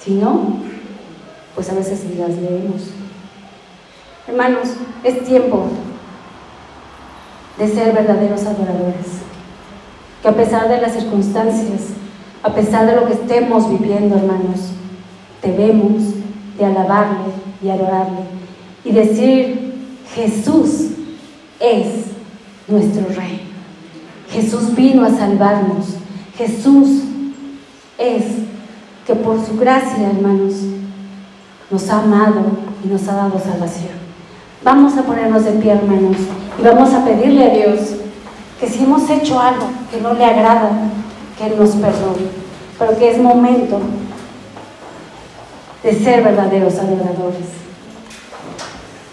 Si 0.00 0.14
no, 0.14 0.58
pues 1.54 1.70
a 1.70 1.74
veces 1.74 2.04
ni 2.04 2.16
las 2.16 2.30
leemos. 2.30 2.90
Hermanos, 4.26 4.68
es 5.04 5.24
tiempo 5.24 5.68
de 7.58 7.68
ser 7.68 7.92
verdaderos 7.92 8.44
adoradores. 8.44 9.22
Que 10.22 10.28
a 10.28 10.34
pesar 10.34 10.68
de 10.68 10.80
las 10.80 10.92
circunstancias, 10.92 11.90
a 12.42 12.54
pesar 12.54 12.86
de 12.86 12.96
lo 12.96 13.06
que 13.06 13.14
estemos 13.14 13.68
viviendo, 13.70 14.16
hermanos, 14.16 14.70
debemos 15.42 16.02
de 16.58 16.64
alabarle 16.64 17.32
y 17.62 17.70
adorarle 17.70 18.20
y 18.84 18.92
decir, 18.92 19.74
Jesús 20.14 20.90
es 21.58 21.86
nuestro 22.68 23.06
Rey. 23.08 23.40
Jesús 24.30 24.74
vino 24.74 25.04
a 25.04 25.10
salvarnos. 25.10 25.86
Jesús 26.36 27.02
es 27.98 28.24
que 29.06 29.14
por 29.14 29.44
su 29.44 29.56
gracia, 29.56 30.10
hermanos, 30.10 30.54
nos 31.70 31.88
ha 31.88 32.02
amado 32.02 32.44
y 32.84 32.88
nos 32.88 33.06
ha 33.08 33.14
dado 33.14 33.38
salvación. 33.38 34.03
Vamos 34.64 34.96
a 34.96 35.02
ponernos 35.02 35.44
de 35.44 35.50
pie, 35.52 35.72
hermanos, 35.72 36.16
y 36.58 36.62
vamos 36.62 36.94
a 36.94 37.04
pedirle 37.04 37.44
a 37.44 37.54
Dios 37.54 37.80
que 38.58 38.66
si 38.66 38.84
hemos 38.84 39.08
hecho 39.10 39.38
algo 39.38 39.66
que 39.90 40.00
no 40.00 40.14
le 40.14 40.24
agrada, 40.24 40.70
que 41.36 41.50
nos 41.50 41.72
perdone, 41.72 42.30
pero 42.78 42.96
que 42.96 43.10
es 43.10 43.18
momento 43.18 43.78
de 45.82 45.92
ser 45.92 46.24
verdaderos 46.24 46.78
adoradores. 46.78 47.48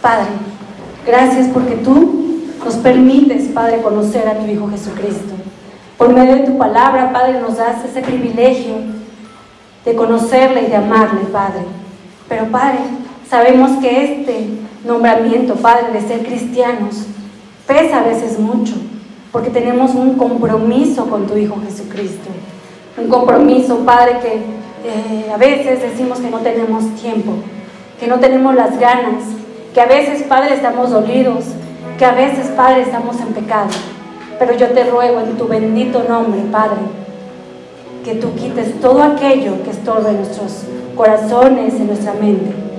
Padre, 0.02 0.30
gracias 1.06 1.49
porque 1.49 1.76
tú 1.76 2.45
nos 2.64 2.76
permites, 2.76 3.49
Padre, 3.49 3.82
conocer 3.82 4.30
a 4.30 4.39
tu 4.39 4.45
Hijo 4.45 4.70
Jesucristo. 4.70 5.34
Por 5.97 6.14
medio 6.14 6.38
de 6.38 6.43
tu 6.43 6.58
palabra, 6.58 7.12
Padre, 7.12 7.41
nos 7.41 7.58
das 7.58 7.84
ese 7.84 7.99
privilegio 8.02 8.76
de 9.84 9.95
conocerle 9.95 10.64
y 10.64 10.68
de 10.68 10.78
amarle, 10.78 11.26
Padre. 11.26 11.66
Pero, 12.30 12.45
Padre, 12.45 12.80
sabemos 13.30 13.72
que 13.82 14.14
este 14.14 14.62
nombramiento, 14.86 15.56
Padre, 15.56 15.92
de 15.94 16.02
ser 16.02 16.26
cristianos, 16.26 17.06
pesa 17.68 18.00
a 18.00 18.04
veces 18.04 18.40
mucho, 18.40 18.74
porque 19.32 19.50
tenemos 19.50 19.96
un 19.96 20.16
compromiso 20.16 21.06
con 21.06 21.28
tu 21.28 21.38
Hijo 21.38 21.58
Jesucristo. 21.66 22.30
Un 22.98 23.08
compromiso, 23.08 23.80
Padre, 23.86 24.18
que 24.22 24.34
eh, 24.84 25.32
a 25.34 25.38
veces 25.38 25.82
decimos 25.82 26.20
que 26.20 26.30
no 26.30 26.40
tenemos 26.40 26.84
tiempo, 26.96 27.34
que 28.00 28.08
no 28.08 28.20
tenemos 28.20 28.56
las 28.56 28.78
ganas, 28.80 29.24
que 29.74 29.80
a 29.80 29.86
veces, 29.86 30.24
Padre, 30.24 30.56
estamos 30.56 30.90
dolidos, 30.90 31.46
que 31.98 32.06
a 32.06 32.12
veces, 32.14 32.48
Padre, 32.48 32.82
estamos 32.82 33.20
en 33.22 33.28
pecado. 33.28 33.70
Pero 34.38 34.56
yo 34.56 34.70
te 34.70 34.84
ruego 34.86 35.20
en 35.20 35.38
tu 35.38 35.48
bendito 35.48 36.04
nombre, 36.10 36.42
Padre, 36.52 36.80
que 38.04 38.16
tú 38.16 38.34
quites 38.36 38.82
todo 38.82 39.04
aquello 39.04 39.64
que 39.64 39.70
estorbe 39.70 40.12
nuestros 40.14 40.64
corazones, 40.96 41.76
en 41.76 41.88
nuestra 41.88 42.14
mente. 42.14 42.71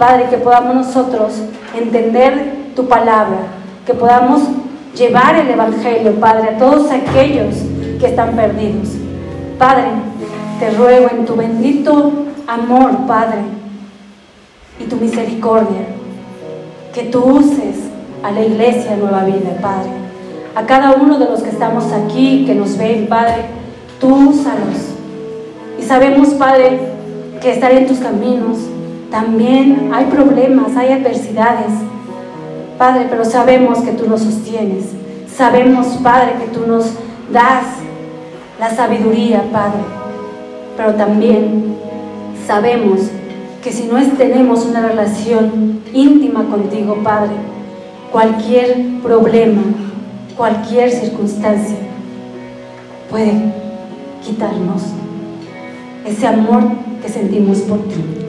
Padre, 0.00 0.30
que 0.30 0.38
podamos 0.38 0.74
nosotros 0.76 1.34
entender 1.78 2.72
tu 2.74 2.88
palabra, 2.88 3.40
que 3.84 3.92
podamos 3.92 4.40
llevar 4.96 5.36
el 5.36 5.50
Evangelio, 5.50 6.18
Padre, 6.18 6.54
a 6.54 6.58
todos 6.58 6.90
aquellos 6.90 7.56
que 8.00 8.06
están 8.06 8.34
perdidos. 8.34 8.88
Padre, 9.58 9.88
te 10.58 10.70
ruego 10.70 11.10
en 11.10 11.26
tu 11.26 11.36
bendito 11.36 12.12
amor, 12.46 13.06
Padre, 13.06 13.40
y 14.78 14.84
tu 14.84 14.96
misericordia, 14.96 15.82
que 16.94 17.02
tú 17.02 17.22
uses 17.22 17.76
a 18.22 18.30
la 18.30 18.40
iglesia 18.40 18.96
Nueva 18.96 19.24
Vida, 19.24 19.50
Padre. 19.60 19.90
A 20.54 20.64
cada 20.64 20.92
uno 20.94 21.18
de 21.18 21.26
los 21.26 21.42
que 21.42 21.50
estamos 21.50 21.92
aquí, 21.92 22.46
que 22.46 22.54
nos 22.54 22.78
ven, 22.78 23.06
Padre, 23.06 23.44
tú 24.00 24.30
úsalos. 24.30 24.94
Y 25.78 25.82
sabemos, 25.82 26.30
Padre, 26.30 26.80
que 27.42 27.52
estar 27.52 27.70
en 27.72 27.86
tus 27.86 27.98
caminos 27.98 28.56
también 29.10 29.90
hay 29.92 30.06
problemas, 30.06 30.76
hay 30.76 30.92
adversidades. 30.92 31.72
Padre, 32.78 33.06
pero 33.10 33.24
sabemos 33.24 33.78
que 33.80 33.92
tú 33.92 34.08
nos 34.08 34.22
sostienes. 34.22 34.86
Sabemos, 35.34 35.86
Padre, 36.02 36.34
que 36.40 36.46
tú 36.46 36.66
nos 36.66 36.84
das 37.32 37.64
la 38.58 38.70
sabiduría, 38.70 39.44
Padre. 39.52 39.80
Pero 40.76 40.94
también 40.94 41.76
sabemos 42.46 43.00
que 43.62 43.72
si 43.72 43.84
no 43.84 44.00
tenemos 44.16 44.64
una 44.64 44.80
relación 44.80 45.80
íntima 45.92 46.44
contigo, 46.44 46.98
Padre, 47.02 47.32
cualquier 48.10 49.00
problema, 49.02 49.62
cualquier 50.36 50.90
circunstancia 50.90 51.76
puede 53.10 53.32
quitarnos 54.24 54.82
ese 56.06 56.26
amor 56.26 56.62
que 57.02 57.08
sentimos 57.08 57.58
por 57.58 57.78
ti. 57.88 58.19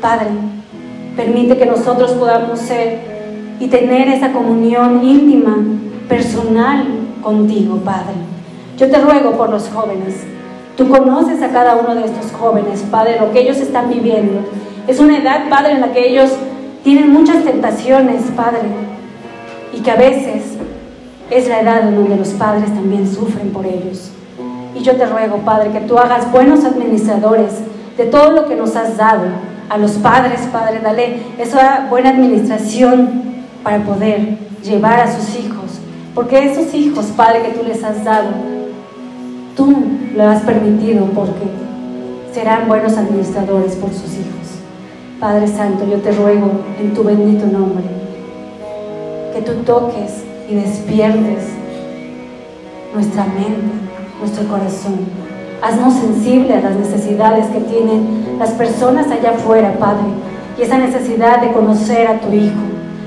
Padre, 0.00 0.28
permite 1.16 1.56
que 1.56 1.66
nosotros 1.66 2.12
podamos 2.12 2.58
ser 2.60 3.00
y 3.58 3.68
tener 3.68 4.08
esa 4.08 4.32
comunión 4.32 5.04
íntima, 5.04 5.56
personal 6.08 6.86
contigo, 7.22 7.76
Padre. 7.84 8.14
Yo 8.76 8.90
te 8.90 8.98
ruego 8.98 9.32
por 9.32 9.50
los 9.50 9.68
jóvenes. 9.68 10.14
Tú 10.76 10.88
conoces 10.88 11.42
a 11.42 11.48
cada 11.48 11.76
uno 11.76 11.94
de 11.94 12.04
estos 12.04 12.32
jóvenes, 12.32 12.84
Padre, 12.90 13.18
lo 13.18 13.32
que 13.32 13.40
ellos 13.40 13.56
están 13.58 13.88
viviendo. 13.88 14.40
Es 14.86 15.00
una 15.00 15.18
edad, 15.18 15.48
Padre, 15.48 15.72
en 15.72 15.80
la 15.80 15.92
que 15.92 16.08
ellos 16.08 16.30
tienen 16.84 17.10
muchas 17.10 17.42
tentaciones, 17.42 18.22
Padre, 18.36 18.60
y 19.72 19.80
que 19.80 19.90
a 19.90 19.96
veces 19.96 20.56
es 21.30 21.48
la 21.48 21.60
edad 21.60 21.88
en 21.88 21.96
donde 21.96 22.16
los 22.16 22.28
padres 22.28 22.66
también 22.66 23.12
sufren 23.12 23.50
por 23.50 23.66
ellos. 23.66 24.10
Y 24.74 24.82
yo 24.82 24.94
te 24.96 25.06
ruego, 25.06 25.38
Padre, 25.38 25.70
que 25.70 25.80
tú 25.80 25.98
hagas 25.98 26.30
buenos 26.30 26.64
administradores 26.64 27.52
de 27.96 28.04
todo 28.04 28.30
lo 28.32 28.46
que 28.46 28.54
nos 28.56 28.76
has 28.76 28.96
dado. 28.96 29.24
A 29.68 29.78
los 29.78 29.92
padres, 29.92 30.40
Padre, 30.52 30.80
dale 30.82 31.22
esa 31.38 31.86
buena 31.90 32.10
administración 32.10 33.22
para 33.62 33.82
poder 33.84 34.38
llevar 34.62 35.00
a 35.00 35.12
sus 35.12 35.36
hijos. 35.36 35.80
Porque 36.14 36.50
esos 36.50 36.72
hijos, 36.72 37.06
Padre, 37.16 37.42
que 37.42 37.58
tú 37.58 37.66
les 37.66 37.82
has 37.82 38.04
dado, 38.04 38.28
tú 39.56 39.74
lo 40.14 40.22
has 40.24 40.42
permitido 40.42 41.04
porque 41.06 41.46
serán 42.32 42.68
buenos 42.68 42.96
administradores 42.96 43.74
por 43.74 43.90
sus 43.90 44.14
hijos. 44.14 44.36
Padre 45.18 45.48
Santo, 45.48 45.84
yo 45.90 45.98
te 45.98 46.12
ruego 46.12 46.50
en 46.78 46.94
tu 46.94 47.02
bendito 47.02 47.46
nombre 47.46 47.84
que 49.34 49.42
tú 49.42 49.52
toques 49.64 50.24
y 50.48 50.54
despiertes 50.54 51.44
nuestra 52.94 53.24
mente, 53.24 53.72
nuestro 54.20 54.46
corazón. 54.48 54.94
Haznos 55.62 55.94
sensible 55.94 56.54
a 56.54 56.60
las 56.60 56.76
necesidades 56.76 57.46
que 57.46 57.60
tienen 57.60 58.25
las 58.38 58.50
personas 58.50 59.10
allá 59.10 59.30
afuera, 59.30 59.72
Padre, 59.78 60.04
y 60.58 60.62
esa 60.62 60.78
necesidad 60.78 61.40
de 61.40 61.52
conocer 61.52 62.06
a 62.06 62.20
tu 62.20 62.32
Hijo, 62.32 62.54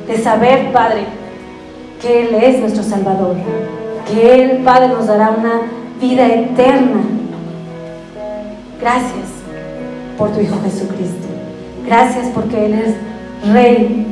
de 0.08 0.18
saber, 0.18 0.72
Padre, 0.72 1.06
que 2.02 2.22
Él 2.22 2.36
es 2.36 2.60
nuestro 2.60 2.84
Salvador, 2.84 3.36
que 4.08 4.44
Él, 4.44 4.64
Padre, 4.64 4.90
nos 4.90 5.08
dará 5.08 5.32
una 5.32 5.62
vida 6.00 6.28
eterna. 6.28 7.02
Gracias 8.80 9.28
por 10.18 10.32
tu 10.32 10.40
Hijo 10.40 10.60
Jesucristo. 10.64 11.28
Gracias 11.86 12.28
porque 12.34 12.66
Él 12.66 12.74
es 12.74 13.52
Rey, 13.54 14.08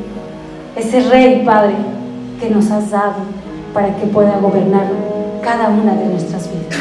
ese 0.76 1.00
Rey, 1.08 1.42
Padre, 1.44 1.74
que 2.40 2.50
nos 2.50 2.70
has 2.70 2.90
dado 2.90 3.16
para 3.74 3.94
que 3.96 4.06
pueda 4.06 4.38
gobernar 4.38 4.86
cada 5.42 5.68
una 5.68 5.94
de 5.94 6.06
nuestras 6.06 6.48
vidas. 6.50 6.78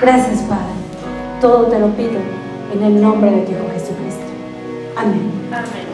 Gracias, 0.00 0.40
Padre. 0.42 0.76
Todo 1.40 1.66
te 1.66 1.78
lo 1.78 1.88
pido 1.88 2.45
en 2.76 2.82
el 2.82 3.00
nombre 3.00 3.30
de 3.30 3.46
Dios 3.46 3.62
Jesucristo. 3.72 4.20
Amén. 4.96 5.30
Amén. 5.50 5.85